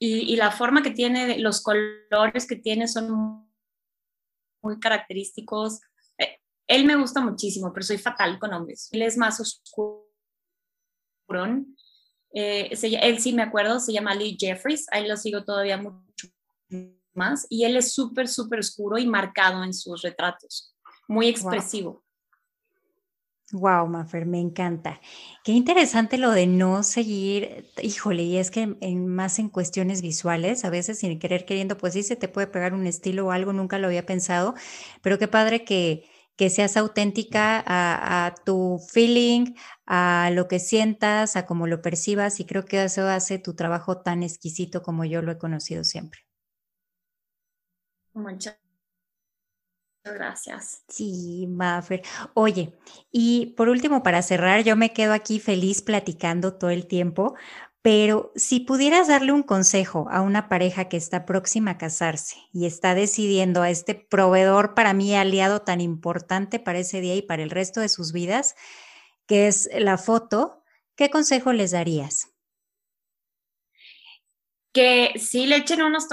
Y, 0.00 0.32
y 0.32 0.36
la 0.36 0.50
forma 0.50 0.82
que 0.82 0.90
tiene, 0.90 1.38
los 1.38 1.62
colores 1.62 2.48
que 2.48 2.56
tiene 2.56 2.88
son 2.88 3.48
muy 4.60 4.80
característicos 4.80 5.80
él 6.66 6.84
me 6.84 6.96
gusta 6.96 7.20
muchísimo, 7.20 7.72
pero 7.72 7.84
soy 7.84 7.98
fatal 7.98 8.38
con 8.38 8.52
hombres. 8.52 8.88
Él 8.92 9.02
es 9.02 9.16
más 9.16 9.40
oscuro. 9.40 10.06
Eh, 12.34 12.70
él 13.02 13.20
sí 13.20 13.32
me 13.32 13.42
acuerdo, 13.42 13.78
se 13.80 13.92
llama 13.92 14.14
Lee 14.14 14.36
Jeffries, 14.38 14.86
ahí 14.90 15.06
lo 15.06 15.16
sigo 15.16 15.44
todavía 15.44 15.76
mucho 15.76 16.28
más 17.14 17.46
y 17.50 17.64
él 17.64 17.76
es 17.76 17.92
súper, 17.92 18.28
súper 18.28 18.60
oscuro 18.60 18.98
y 18.98 19.06
marcado 19.06 19.62
en 19.64 19.74
sus 19.74 20.02
retratos, 20.02 20.74
muy 21.08 21.28
expresivo. 21.28 22.02
Wow, 23.52 23.86
Mafer, 23.86 24.24
me 24.24 24.40
encanta. 24.40 24.98
Qué 25.44 25.52
interesante 25.52 26.16
lo 26.16 26.30
de 26.30 26.46
no 26.46 26.82
seguir, 26.82 27.66
híjole, 27.82 28.22
y 28.22 28.38
es 28.38 28.50
que 28.50 28.76
en, 28.80 29.06
más 29.08 29.38
en 29.38 29.50
cuestiones 29.50 30.00
visuales, 30.00 30.64
a 30.64 30.70
veces 30.70 31.00
sin 31.00 31.18
querer 31.18 31.44
queriendo, 31.44 31.76
pues 31.76 31.92
sí 31.92 32.02
se 32.02 32.16
te 32.16 32.28
puede 32.28 32.46
pegar 32.46 32.72
un 32.72 32.86
estilo 32.86 33.26
o 33.26 33.30
algo, 33.30 33.52
nunca 33.52 33.78
lo 33.78 33.88
había 33.88 34.06
pensado, 34.06 34.54
pero 35.02 35.18
qué 35.18 35.28
padre 35.28 35.64
que, 35.64 36.08
que 36.36 36.50
seas 36.50 36.76
auténtica 36.76 37.62
a, 37.66 38.34
tu 38.44 38.78
feeling, 38.92 39.54
a 39.86 40.30
lo 40.32 40.48
que 40.48 40.58
sientas, 40.58 41.36
a 41.36 41.46
cómo 41.46 41.66
lo 41.66 41.82
percibas, 41.82 42.40
y 42.40 42.46
creo 42.46 42.64
que 42.64 42.82
eso 42.84 43.08
hace 43.08 43.38
tu 43.38 43.54
trabajo 43.54 44.02
tan 44.02 44.22
exquisito 44.22 44.82
como 44.82 45.04
yo 45.04 45.22
lo 45.22 45.32
he 45.32 45.38
conocido 45.38 45.84
siempre. 45.84 46.20
Muchas 48.14 48.58
gracias. 50.04 50.82
Sí, 50.88 51.46
Maffer. 51.48 52.02
Oye, 52.34 52.72
y 53.10 53.54
por 53.56 53.68
último, 53.68 54.02
para 54.02 54.22
cerrar, 54.22 54.64
yo 54.64 54.76
me 54.76 54.92
quedo 54.92 55.12
aquí 55.12 55.38
feliz 55.38 55.80
platicando 55.82 56.54
todo 56.54 56.70
el 56.70 56.86
tiempo, 56.86 57.34
pero 57.82 58.32
si 58.36 58.60
pudieras 58.60 59.08
darle 59.08 59.32
un 59.32 59.42
consejo 59.42 60.06
a 60.10 60.20
una 60.20 60.48
pareja 60.48 60.88
que 60.88 60.96
está 60.96 61.26
próxima 61.26 61.72
a 61.72 61.78
casarse 61.78 62.36
y 62.52 62.66
está 62.66 62.94
decidiendo 62.94 63.60
a 63.60 63.70
este 63.70 63.96
proveedor 63.96 64.74
para 64.74 64.94
mí 64.94 65.14
aliado 65.16 65.62
tan 65.62 65.80
importante 65.80 66.60
para 66.60 66.78
ese 66.78 67.00
día 67.00 67.16
y 67.16 67.22
para 67.22 67.42
el 67.42 67.50
resto 67.50 67.80
de 67.80 67.88
sus 67.88 68.12
vidas, 68.12 68.54
que 69.26 69.48
es 69.48 69.68
la 69.76 69.98
foto, 69.98 70.62
¿qué 70.94 71.10
consejo 71.10 71.52
les 71.52 71.72
darías? 71.72 72.28
Que 74.72 75.12
sí 75.16 75.46
le 75.46 75.56
echen 75.56 75.82
unos 75.82 76.06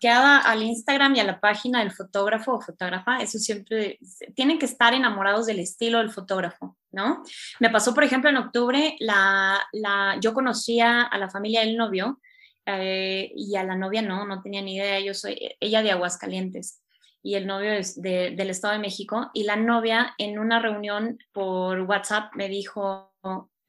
queda 0.00 0.38
al 0.38 0.62
Instagram 0.62 1.16
y 1.16 1.20
a 1.20 1.24
la 1.24 1.40
página 1.40 1.80
del 1.80 1.92
fotógrafo 1.92 2.54
o 2.54 2.60
fotógrafa, 2.60 3.18
eso 3.18 3.38
siempre, 3.38 3.98
tienen 4.34 4.58
que 4.58 4.66
estar 4.66 4.94
enamorados 4.94 5.46
del 5.46 5.60
estilo 5.60 5.98
del 5.98 6.10
fotógrafo, 6.10 6.76
¿no? 6.90 7.22
Me 7.60 7.70
pasó, 7.70 7.94
por 7.94 8.04
ejemplo, 8.04 8.30
en 8.30 8.36
octubre, 8.36 8.96
la, 9.00 9.60
la, 9.72 10.16
yo 10.20 10.34
conocía 10.34 11.02
a 11.02 11.18
la 11.18 11.30
familia 11.30 11.60
del 11.60 11.76
novio 11.76 12.20
eh, 12.66 13.32
y 13.34 13.56
a 13.56 13.64
la 13.64 13.76
novia 13.76 14.02
no, 14.02 14.24
no 14.24 14.40
tenía 14.42 14.62
ni 14.62 14.76
idea, 14.76 15.00
yo 15.00 15.14
soy 15.14 15.56
ella 15.60 15.82
de 15.82 15.90
Aguascalientes 15.90 16.82
y 17.22 17.34
el 17.34 17.46
novio 17.46 17.72
es 17.72 18.00
de, 18.00 18.32
del 18.36 18.50
Estado 18.50 18.74
de 18.74 18.80
México 18.80 19.30
y 19.32 19.44
la 19.44 19.56
novia 19.56 20.14
en 20.18 20.38
una 20.38 20.60
reunión 20.60 21.18
por 21.32 21.80
WhatsApp 21.82 22.34
me 22.34 22.48
dijo, 22.48 23.12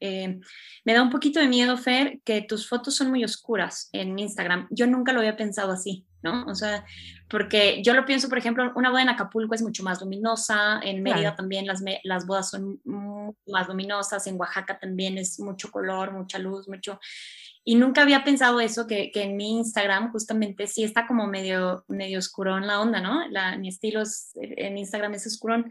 eh, 0.00 0.40
me 0.84 0.92
da 0.92 1.02
un 1.02 1.10
poquito 1.10 1.40
de 1.40 1.48
miedo, 1.48 1.76
Fer, 1.76 2.20
que 2.24 2.42
tus 2.42 2.68
fotos 2.68 2.96
son 2.96 3.10
muy 3.10 3.24
oscuras 3.24 3.88
en 3.92 4.18
Instagram. 4.18 4.66
Yo 4.70 4.86
nunca 4.86 5.12
lo 5.12 5.20
había 5.20 5.36
pensado 5.36 5.72
así, 5.72 6.04
¿no? 6.22 6.44
O 6.46 6.54
sea, 6.54 6.84
porque 7.28 7.82
yo 7.82 7.94
lo 7.94 8.04
pienso, 8.04 8.28
por 8.28 8.38
ejemplo, 8.38 8.72
una 8.76 8.90
boda 8.90 9.02
en 9.02 9.08
Acapulco 9.08 9.54
es 9.54 9.62
mucho 9.62 9.82
más 9.82 10.00
luminosa, 10.00 10.80
en 10.82 11.02
Mérida 11.02 11.34
también 11.34 11.66
las, 11.66 11.82
las 12.02 12.26
bodas 12.26 12.50
son 12.50 12.80
más 13.46 13.68
luminosas, 13.68 14.26
en 14.26 14.38
Oaxaca 14.38 14.78
también 14.78 15.18
es 15.18 15.40
mucho 15.40 15.70
color, 15.70 16.12
mucha 16.12 16.38
luz, 16.38 16.68
mucho... 16.68 16.98
Y 17.66 17.76
nunca 17.76 18.02
había 18.02 18.24
pensado 18.24 18.60
eso, 18.60 18.86
que, 18.86 19.10
que 19.10 19.22
en 19.22 19.38
mi 19.38 19.56
Instagram 19.56 20.12
justamente 20.12 20.66
sí 20.66 20.84
está 20.84 21.06
como 21.06 21.26
medio, 21.26 21.82
medio 21.88 22.18
oscurón 22.18 22.66
la 22.66 22.78
onda, 22.78 23.00
¿no? 23.00 23.26
La, 23.28 23.56
mi 23.56 23.68
estilo 23.68 24.02
en 24.34 24.76
Instagram 24.76 25.14
es 25.14 25.26
oscurón. 25.26 25.70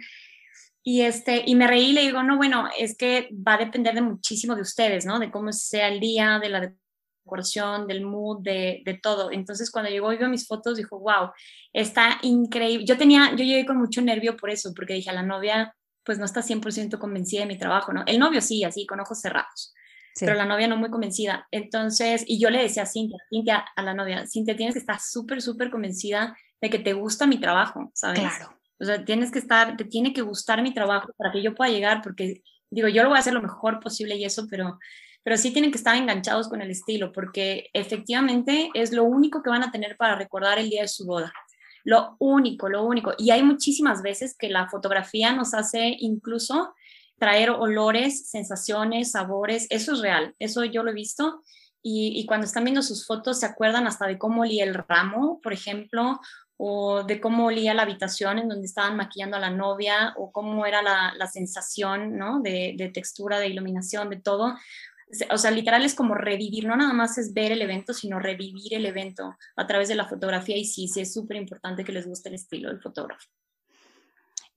Y, 0.85 1.01
este, 1.01 1.43
y 1.45 1.55
me 1.55 1.65
reí 1.65 1.91
y 1.91 1.93
le 1.93 2.01
digo, 2.01 2.21
no, 2.23 2.35
bueno, 2.35 2.67
es 2.77 2.97
que 2.97 3.29
va 3.31 3.53
a 3.53 3.57
depender 3.57 3.95
de 3.95 4.01
muchísimo 4.01 4.53
de 4.53 4.61
ustedes, 4.61 5.05
¿no? 5.05 5.17
De 5.17 5.31
cómo 5.31 5.53
sea 5.53 5.87
el 5.87 6.01
día, 6.01 6.39
de 6.39 6.49
la 6.49 6.73
decoración, 7.23 7.87
del 7.87 8.05
mood, 8.05 8.43
de, 8.43 8.81
de 8.83 8.93
todo. 8.95 9.31
Entonces, 9.31 9.71
cuando 9.71 9.89
llegó 9.89 10.11
y 10.11 10.17
vio 10.17 10.27
mis 10.27 10.45
fotos, 10.45 10.75
dijo, 10.75 10.99
wow, 10.99 11.31
está 11.71 12.19
increíble. 12.21 12.85
Yo 12.85 12.97
tenía, 12.97 13.31
yo 13.31 13.45
llegué 13.45 13.65
con 13.65 13.77
mucho 13.77 14.01
nervio 14.01 14.35
por 14.35 14.49
eso, 14.49 14.73
porque 14.75 14.93
dije, 14.95 15.09
a 15.09 15.13
la 15.13 15.23
novia, 15.23 15.73
pues 16.03 16.19
no 16.19 16.25
está 16.25 16.41
100% 16.41 16.99
convencida 16.99 17.41
de 17.41 17.47
mi 17.47 17.57
trabajo, 17.57 17.93
¿no? 17.93 18.03
El 18.05 18.19
novio 18.19 18.41
sí, 18.41 18.65
así, 18.65 18.85
con 18.85 18.99
ojos 18.99 19.21
cerrados. 19.21 19.73
Pero 20.19 20.35
la 20.35 20.45
novia 20.45 20.67
no 20.67 20.77
muy 20.77 20.91
convencida. 20.91 21.47
Entonces, 21.49 22.23
y 22.27 22.39
yo 22.39 22.49
le 22.51 22.61
decía 22.61 22.83
a 22.83 22.85
Cintia, 22.85 23.17
Cintia, 23.29 23.65
a 23.75 23.81
la 23.81 23.95
novia, 23.95 24.27
Cintia, 24.27 24.55
tienes 24.55 24.75
que 24.75 24.79
estar 24.79 24.99
súper, 24.99 25.41
súper 25.41 25.71
convencida 25.71 26.37
de 26.61 26.69
que 26.69 26.77
te 26.77 26.93
gusta 26.93 27.25
mi 27.25 27.39
trabajo, 27.39 27.89
¿sabes? 27.95 28.19
Claro 28.19 28.62
o 28.79 28.85
sea, 28.85 29.05
tienes 29.05 29.31
que 29.31 29.39
estar, 29.39 29.77
te 29.77 29.85
tiene 29.85 30.13
que 30.13 30.21
gustar 30.21 30.61
mi 30.61 30.73
trabajo 30.73 31.11
para 31.17 31.31
que 31.31 31.41
yo 31.41 31.55
pueda 31.55 31.71
llegar, 31.71 32.01
porque 32.01 32.41
digo, 32.69 32.87
yo 32.87 33.03
lo 33.03 33.09
voy 33.09 33.17
a 33.17 33.19
hacer 33.19 33.33
lo 33.33 33.41
mejor 33.41 33.79
posible 33.79 34.15
y 34.15 34.25
eso, 34.25 34.47
pero, 34.49 34.79
pero 35.23 35.37
sí 35.37 35.51
tienen 35.51 35.71
que 35.71 35.77
estar 35.77 35.95
enganchados 35.95 36.49
con 36.49 36.61
el 36.61 36.71
estilo, 36.71 37.11
porque 37.11 37.69
efectivamente 37.73 38.69
es 38.73 38.91
lo 38.91 39.03
único 39.03 39.41
que 39.41 39.49
van 39.49 39.63
a 39.63 39.71
tener 39.71 39.95
para 39.97 40.15
recordar 40.15 40.59
el 40.59 40.69
día 40.69 40.81
de 40.81 40.87
su 40.87 41.05
boda. 41.05 41.33
Lo 41.85 42.15
único, 42.19 42.69
lo 42.69 42.85
único. 42.85 43.13
Y 43.17 43.31
hay 43.31 43.43
muchísimas 43.43 44.01
veces 44.01 44.35
que 44.37 44.49
la 44.49 44.69
fotografía 44.69 45.33
nos 45.33 45.53
hace 45.53 45.95
incluso 45.99 46.73
traer 47.19 47.51
olores, 47.51 48.29
sensaciones, 48.29 49.11
sabores. 49.11 49.67
Eso 49.69 49.93
es 49.93 49.99
real, 49.99 50.33
eso 50.39 50.63
yo 50.63 50.83
lo 50.83 50.91
he 50.91 50.93
visto. 50.93 51.41
Y, 51.85 52.13
y, 52.17 52.25
cuando 52.25 52.45
están 52.45 52.63
viendo 52.63 52.81
sus 52.81 53.05
fotos 53.05 53.41
se 53.41 53.45
acuerdan 53.45 53.87
hasta 53.87 54.07
de 54.07 54.17
cómo 54.17 54.43
olía 54.43 54.63
el 54.63 54.73
ramo, 54.73 55.41
por 55.43 55.51
ejemplo, 55.51 56.21
o 56.57 57.03
de 57.03 57.19
cómo 57.19 57.47
olía 57.47 57.73
la 57.73 57.83
habitación 57.83 58.39
en 58.39 58.47
donde 58.47 58.65
estaban 58.65 58.95
maquillando 58.95 59.37
a 59.37 59.39
la 59.39 59.49
novia, 59.49 60.13
o 60.17 60.31
cómo 60.31 60.65
era 60.65 60.81
la, 60.81 61.13
la 61.17 61.27
sensación, 61.27 62.17
¿no? 62.17 62.41
De, 62.41 62.75
de, 62.77 62.89
textura, 62.89 63.39
de 63.39 63.47
iluminación, 63.47 64.09
de 64.09 64.17
todo. 64.17 64.55
O 65.29 65.37
sea, 65.37 65.51
literal 65.51 65.85
es 65.85 65.93
como 65.93 66.15
revivir, 66.15 66.65
no 66.65 66.75
nada 66.75 66.93
más 66.93 67.17
es 67.17 67.33
ver 67.33 67.51
el 67.51 67.61
evento, 67.61 67.93
sino 67.93 68.19
revivir 68.19 68.73
el 68.73 68.85
evento 68.85 69.35
a 69.55 69.67
través 69.67 69.87
de 69.87 69.95
la 69.95 70.07
fotografía 70.07 70.57
y 70.57 70.65
sí, 70.65 70.87
sí 70.87 71.01
es 71.01 71.13
súper 71.13 71.37
importante 71.37 71.83
que 71.83 71.91
les 71.91 72.07
guste 72.07 72.29
el 72.29 72.35
estilo 72.35 72.69
del 72.69 72.81
fotógrafo. 72.81 73.29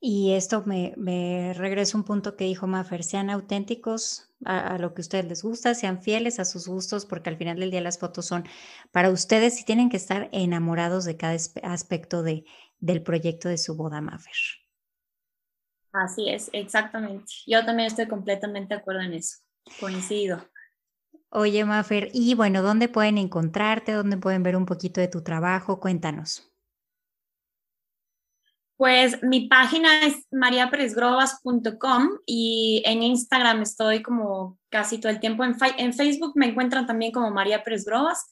Y 0.00 0.32
esto 0.34 0.62
me, 0.66 0.92
me 0.96 1.54
regresa 1.54 1.96
a 1.96 2.00
un 2.00 2.04
punto 2.04 2.36
que 2.36 2.44
dijo 2.44 2.66
Mafer, 2.66 3.02
sean 3.02 3.30
auténticos 3.30 4.26
a, 4.44 4.76
lo 4.78 4.92
que 4.92 5.00
a 5.00 5.04
ustedes 5.04 5.24
les 5.24 5.42
gusta, 5.42 5.74
sean 5.74 6.02
fieles 6.02 6.38
a 6.38 6.44
sus 6.44 6.68
gustos, 6.68 7.06
porque 7.06 7.30
al 7.30 7.38
final 7.38 7.58
del 7.58 7.70
día 7.70 7.80
las 7.80 7.98
fotos 7.98 8.26
son 8.26 8.44
para 8.92 9.10
ustedes 9.10 9.60
y 9.60 9.64
tienen 9.64 9.88
que 9.88 9.96
estar 9.96 10.28
enamorados 10.32 11.04
de 11.04 11.16
cada 11.16 11.36
aspecto 11.62 12.22
de, 12.22 12.44
del 12.78 13.02
proyecto 13.02 13.48
de 13.48 13.58
su 13.58 13.74
boda, 13.76 14.00
Mafer. 14.00 14.34
Así 15.92 16.28
es, 16.28 16.50
exactamente. 16.52 17.32
Yo 17.46 17.64
también 17.64 17.86
estoy 17.86 18.06
completamente 18.06 18.74
de 18.74 18.80
acuerdo 18.80 19.00
en 19.00 19.14
eso. 19.14 19.38
Coincido. 19.80 20.46
Oye, 21.30 21.64
Mafer, 21.64 22.10
y 22.12 22.34
bueno, 22.34 22.62
¿dónde 22.62 22.88
pueden 22.88 23.16
encontrarte? 23.18 23.92
¿Dónde 23.92 24.18
pueden 24.18 24.42
ver 24.42 24.56
un 24.56 24.66
poquito 24.66 25.00
de 25.00 25.08
tu 25.08 25.22
trabajo? 25.22 25.80
Cuéntanos. 25.80 26.52
Pues 28.76 29.22
mi 29.22 29.48
página 29.48 30.06
es 30.06 30.26
mariaperesgrobas.com 30.30 32.10
y 32.26 32.82
en 32.84 33.02
Instagram 33.02 33.62
estoy 33.62 34.02
como 34.02 34.58
casi 34.68 34.98
todo 34.98 35.10
el 35.10 35.20
tiempo. 35.20 35.44
En, 35.44 35.56
en, 35.78 35.94
Facebook 35.94 36.32
me 36.34 36.46
encuentran 36.46 36.86
también 36.86 37.10
como 37.10 37.30
María 37.30 37.64
Pérez 37.64 37.86
Grobas, 37.86 38.28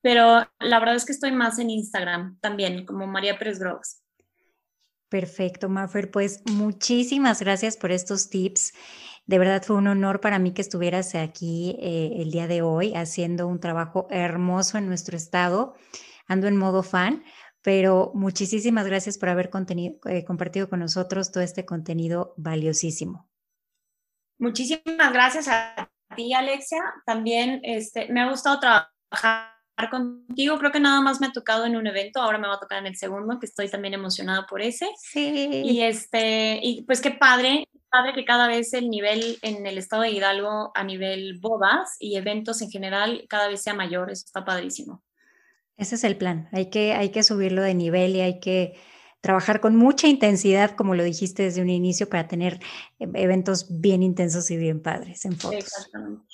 pero 0.00 0.46
la 0.58 0.78
verdad 0.78 0.94
es 0.94 1.04
que 1.04 1.12
estoy 1.12 1.32
más 1.32 1.58
en 1.58 1.68
Instagram 1.68 2.38
también, 2.40 2.86
como 2.86 3.06
María 3.06 3.38
Pérez 3.38 3.58
Grobas. 3.58 4.02
Perfecto, 5.10 5.68
Mafer. 5.68 6.10
Pues 6.10 6.42
muchísimas 6.46 7.40
gracias 7.40 7.76
por 7.76 7.92
estos 7.92 8.30
tips. 8.30 8.72
De 9.26 9.38
verdad 9.38 9.62
fue 9.62 9.76
un 9.76 9.86
honor 9.86 10.20
para 10.20 10.38
mí 10.38 10.52
que 10.52 10.60
estuvieras 10.62 11.14
aquí 11.14 11.76
eh, 11.80 12.16
el 12.16 12.30
día 12.30 12.46
de 12.46 12.62
hoy 12.62 12.94
haciendo 12.94 13.46
un 13.46 13.60
trabajo 13.60 14.06
hermoso 14.10 14.76
en 14.76 14.86
nuestro 14.86 15.16
estado. 15.16 15.74
Ando 16.26 16.46
en 16.46 16.56
modo 16.56 16.82
fan 16.82 17.22
pero 17.64 18.12
muchísimas 18.14 18.86
gracias 18.86 19.16
por 19.16 19.30
haber 19.30 19.50
eh, 20.04 20.24
compartido 20.26 20.68
con 20.68 20.80
nosotros 20.80 21.32
todo 21.32 21.42
este 21.42 21.64
contenido 21.64 22.34
valiosísimo. 22.36 23.26
Muchísimas 24.38 25.12
gracias 25.14 25.48
a 25.48 25.90
ti, 26.14 26.34
Alexia. 26.34 26.82
También 27.06 27.60
este, 27.62 28.12
me 28.12 28.20
ha 28.20 28.28
gustado 28.28 28.60
trabajar 28.60 29.48
contigo. 29.90 30.58
Creo 30.58 30.72
que 30.72 30.78
nada 30.78 31.00
más 31.00 31.22
me 31.22 31.28
ha 31.28 31.32
tocado 31.32 31.64
en 31.64 31.76
un 31.76 31.86
evento, 31.86 32.20
ahora 32.20 32.36
me 32.36 32.48
va 32.48 32.56
a 32.56 32.60
tocar 32.60 32.80
en 32.80 32.86
el 32.86 32.96
segundo, 32.96 33.40
que 33.40 33.46
estoy 33.46 33.70
también 33.70 33.94
emocionada 33.94 34.44
por 34.46 34.60
ese. 34.60 34.86
Sí. 34.98 35.62
Y, 35.64 35.80
este, 35.80 36.60
y 36.62 36.82
pues 36.82 37.00
qué 37.00 37.12
padre, 37.12 37.66
padre 37.88 38.12
que 38.12 38.26
cada 38.26 38.46
vez 38.46 38.74
el 38.74 38.90
nivel 38.90 39.38
en 39.40 39.66
el 39.66 39.78
estado 39.78 40.02
de 40.02 40.10
Hidalgo 40.10 40.70
a 40.74 40.84
nivel 40.84 41.38
bodas 41.40 41.96
y 41.98 42.16
eventos 42.16 42.60
en 42.60 42.70
general 42.70 43.24
cada 43.26 43.48
vez 43.48 43.62
sea 43.62 43.72
mayor. 43.72 44.10
Eso 44.10 44.24
está 44.26 44.44
padrísimo. 44.44 45.02
Ese 45.76 45.96
es 45.96 46.04
el 46.04 46.16
plan. 46.16 46.48
Hay 46.52 46.70
que, 46.70 46.92
hay 46.92 47.10
que 47.10 47.22
subirlo 47.22 47.62
de 47.62 47.74
nivel 47.74 48.16
y 48.16 48.20
hay 48.20 48.40
que 48.40 48.74
trabajar 49.20 49.60
con 49.60 49.74
mucha 49.74 50.06
intensidad, 50.06 50.76
como 50.76 50.94
lo 50.94 51.02
dijiste 51.02 51.44
desde 51.44 51.62
un 51.62 51.70
inicio, 51.70 52.08
para 52.08 52.28
tener 52.28 52.60
e, 52.98 53.08
eventos 53.14 53.80
bien 53.80 54.02
intensos 54.02 54.50
y 54.50 54.56
bien 54.56 54.82
padres 54.82 55.24
en 55.24 55.36
fotos. 55.38 55.58
Exactamente. 55.58 56.26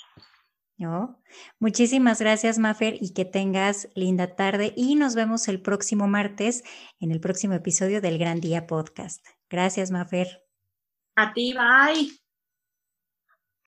¿No? 0.76 1.22
Muchísimas 1.58 2.20
gracias, 2.20 2.58
Mafer, 2.58 2.96
y 3.00 3.12
que 3.12 3.24
tengas 3.24 3.88
linda 3.94 4.34
tarde. 4.34 4.72
Y 4.76 4.96
nos 4.96 5.14
vemos 5.14 5.46
el 5.46 5.62
próximo 5.62 6.08
martes 6.08 6.64
en 6.98 7.12
el 7.12 7.20
próximo 7.20 7.54
episodio 7.54 8.00
del 8.00 8.18
Gran 8.18 8.40
Día 8.40 8.66
Podcast. 8.66 9.24
Gracias, 9.48 9.90
Mafer. 9.90 10.42
A 11.16 11.32
ti, 11.32 11.52
bye. 11.52 12.19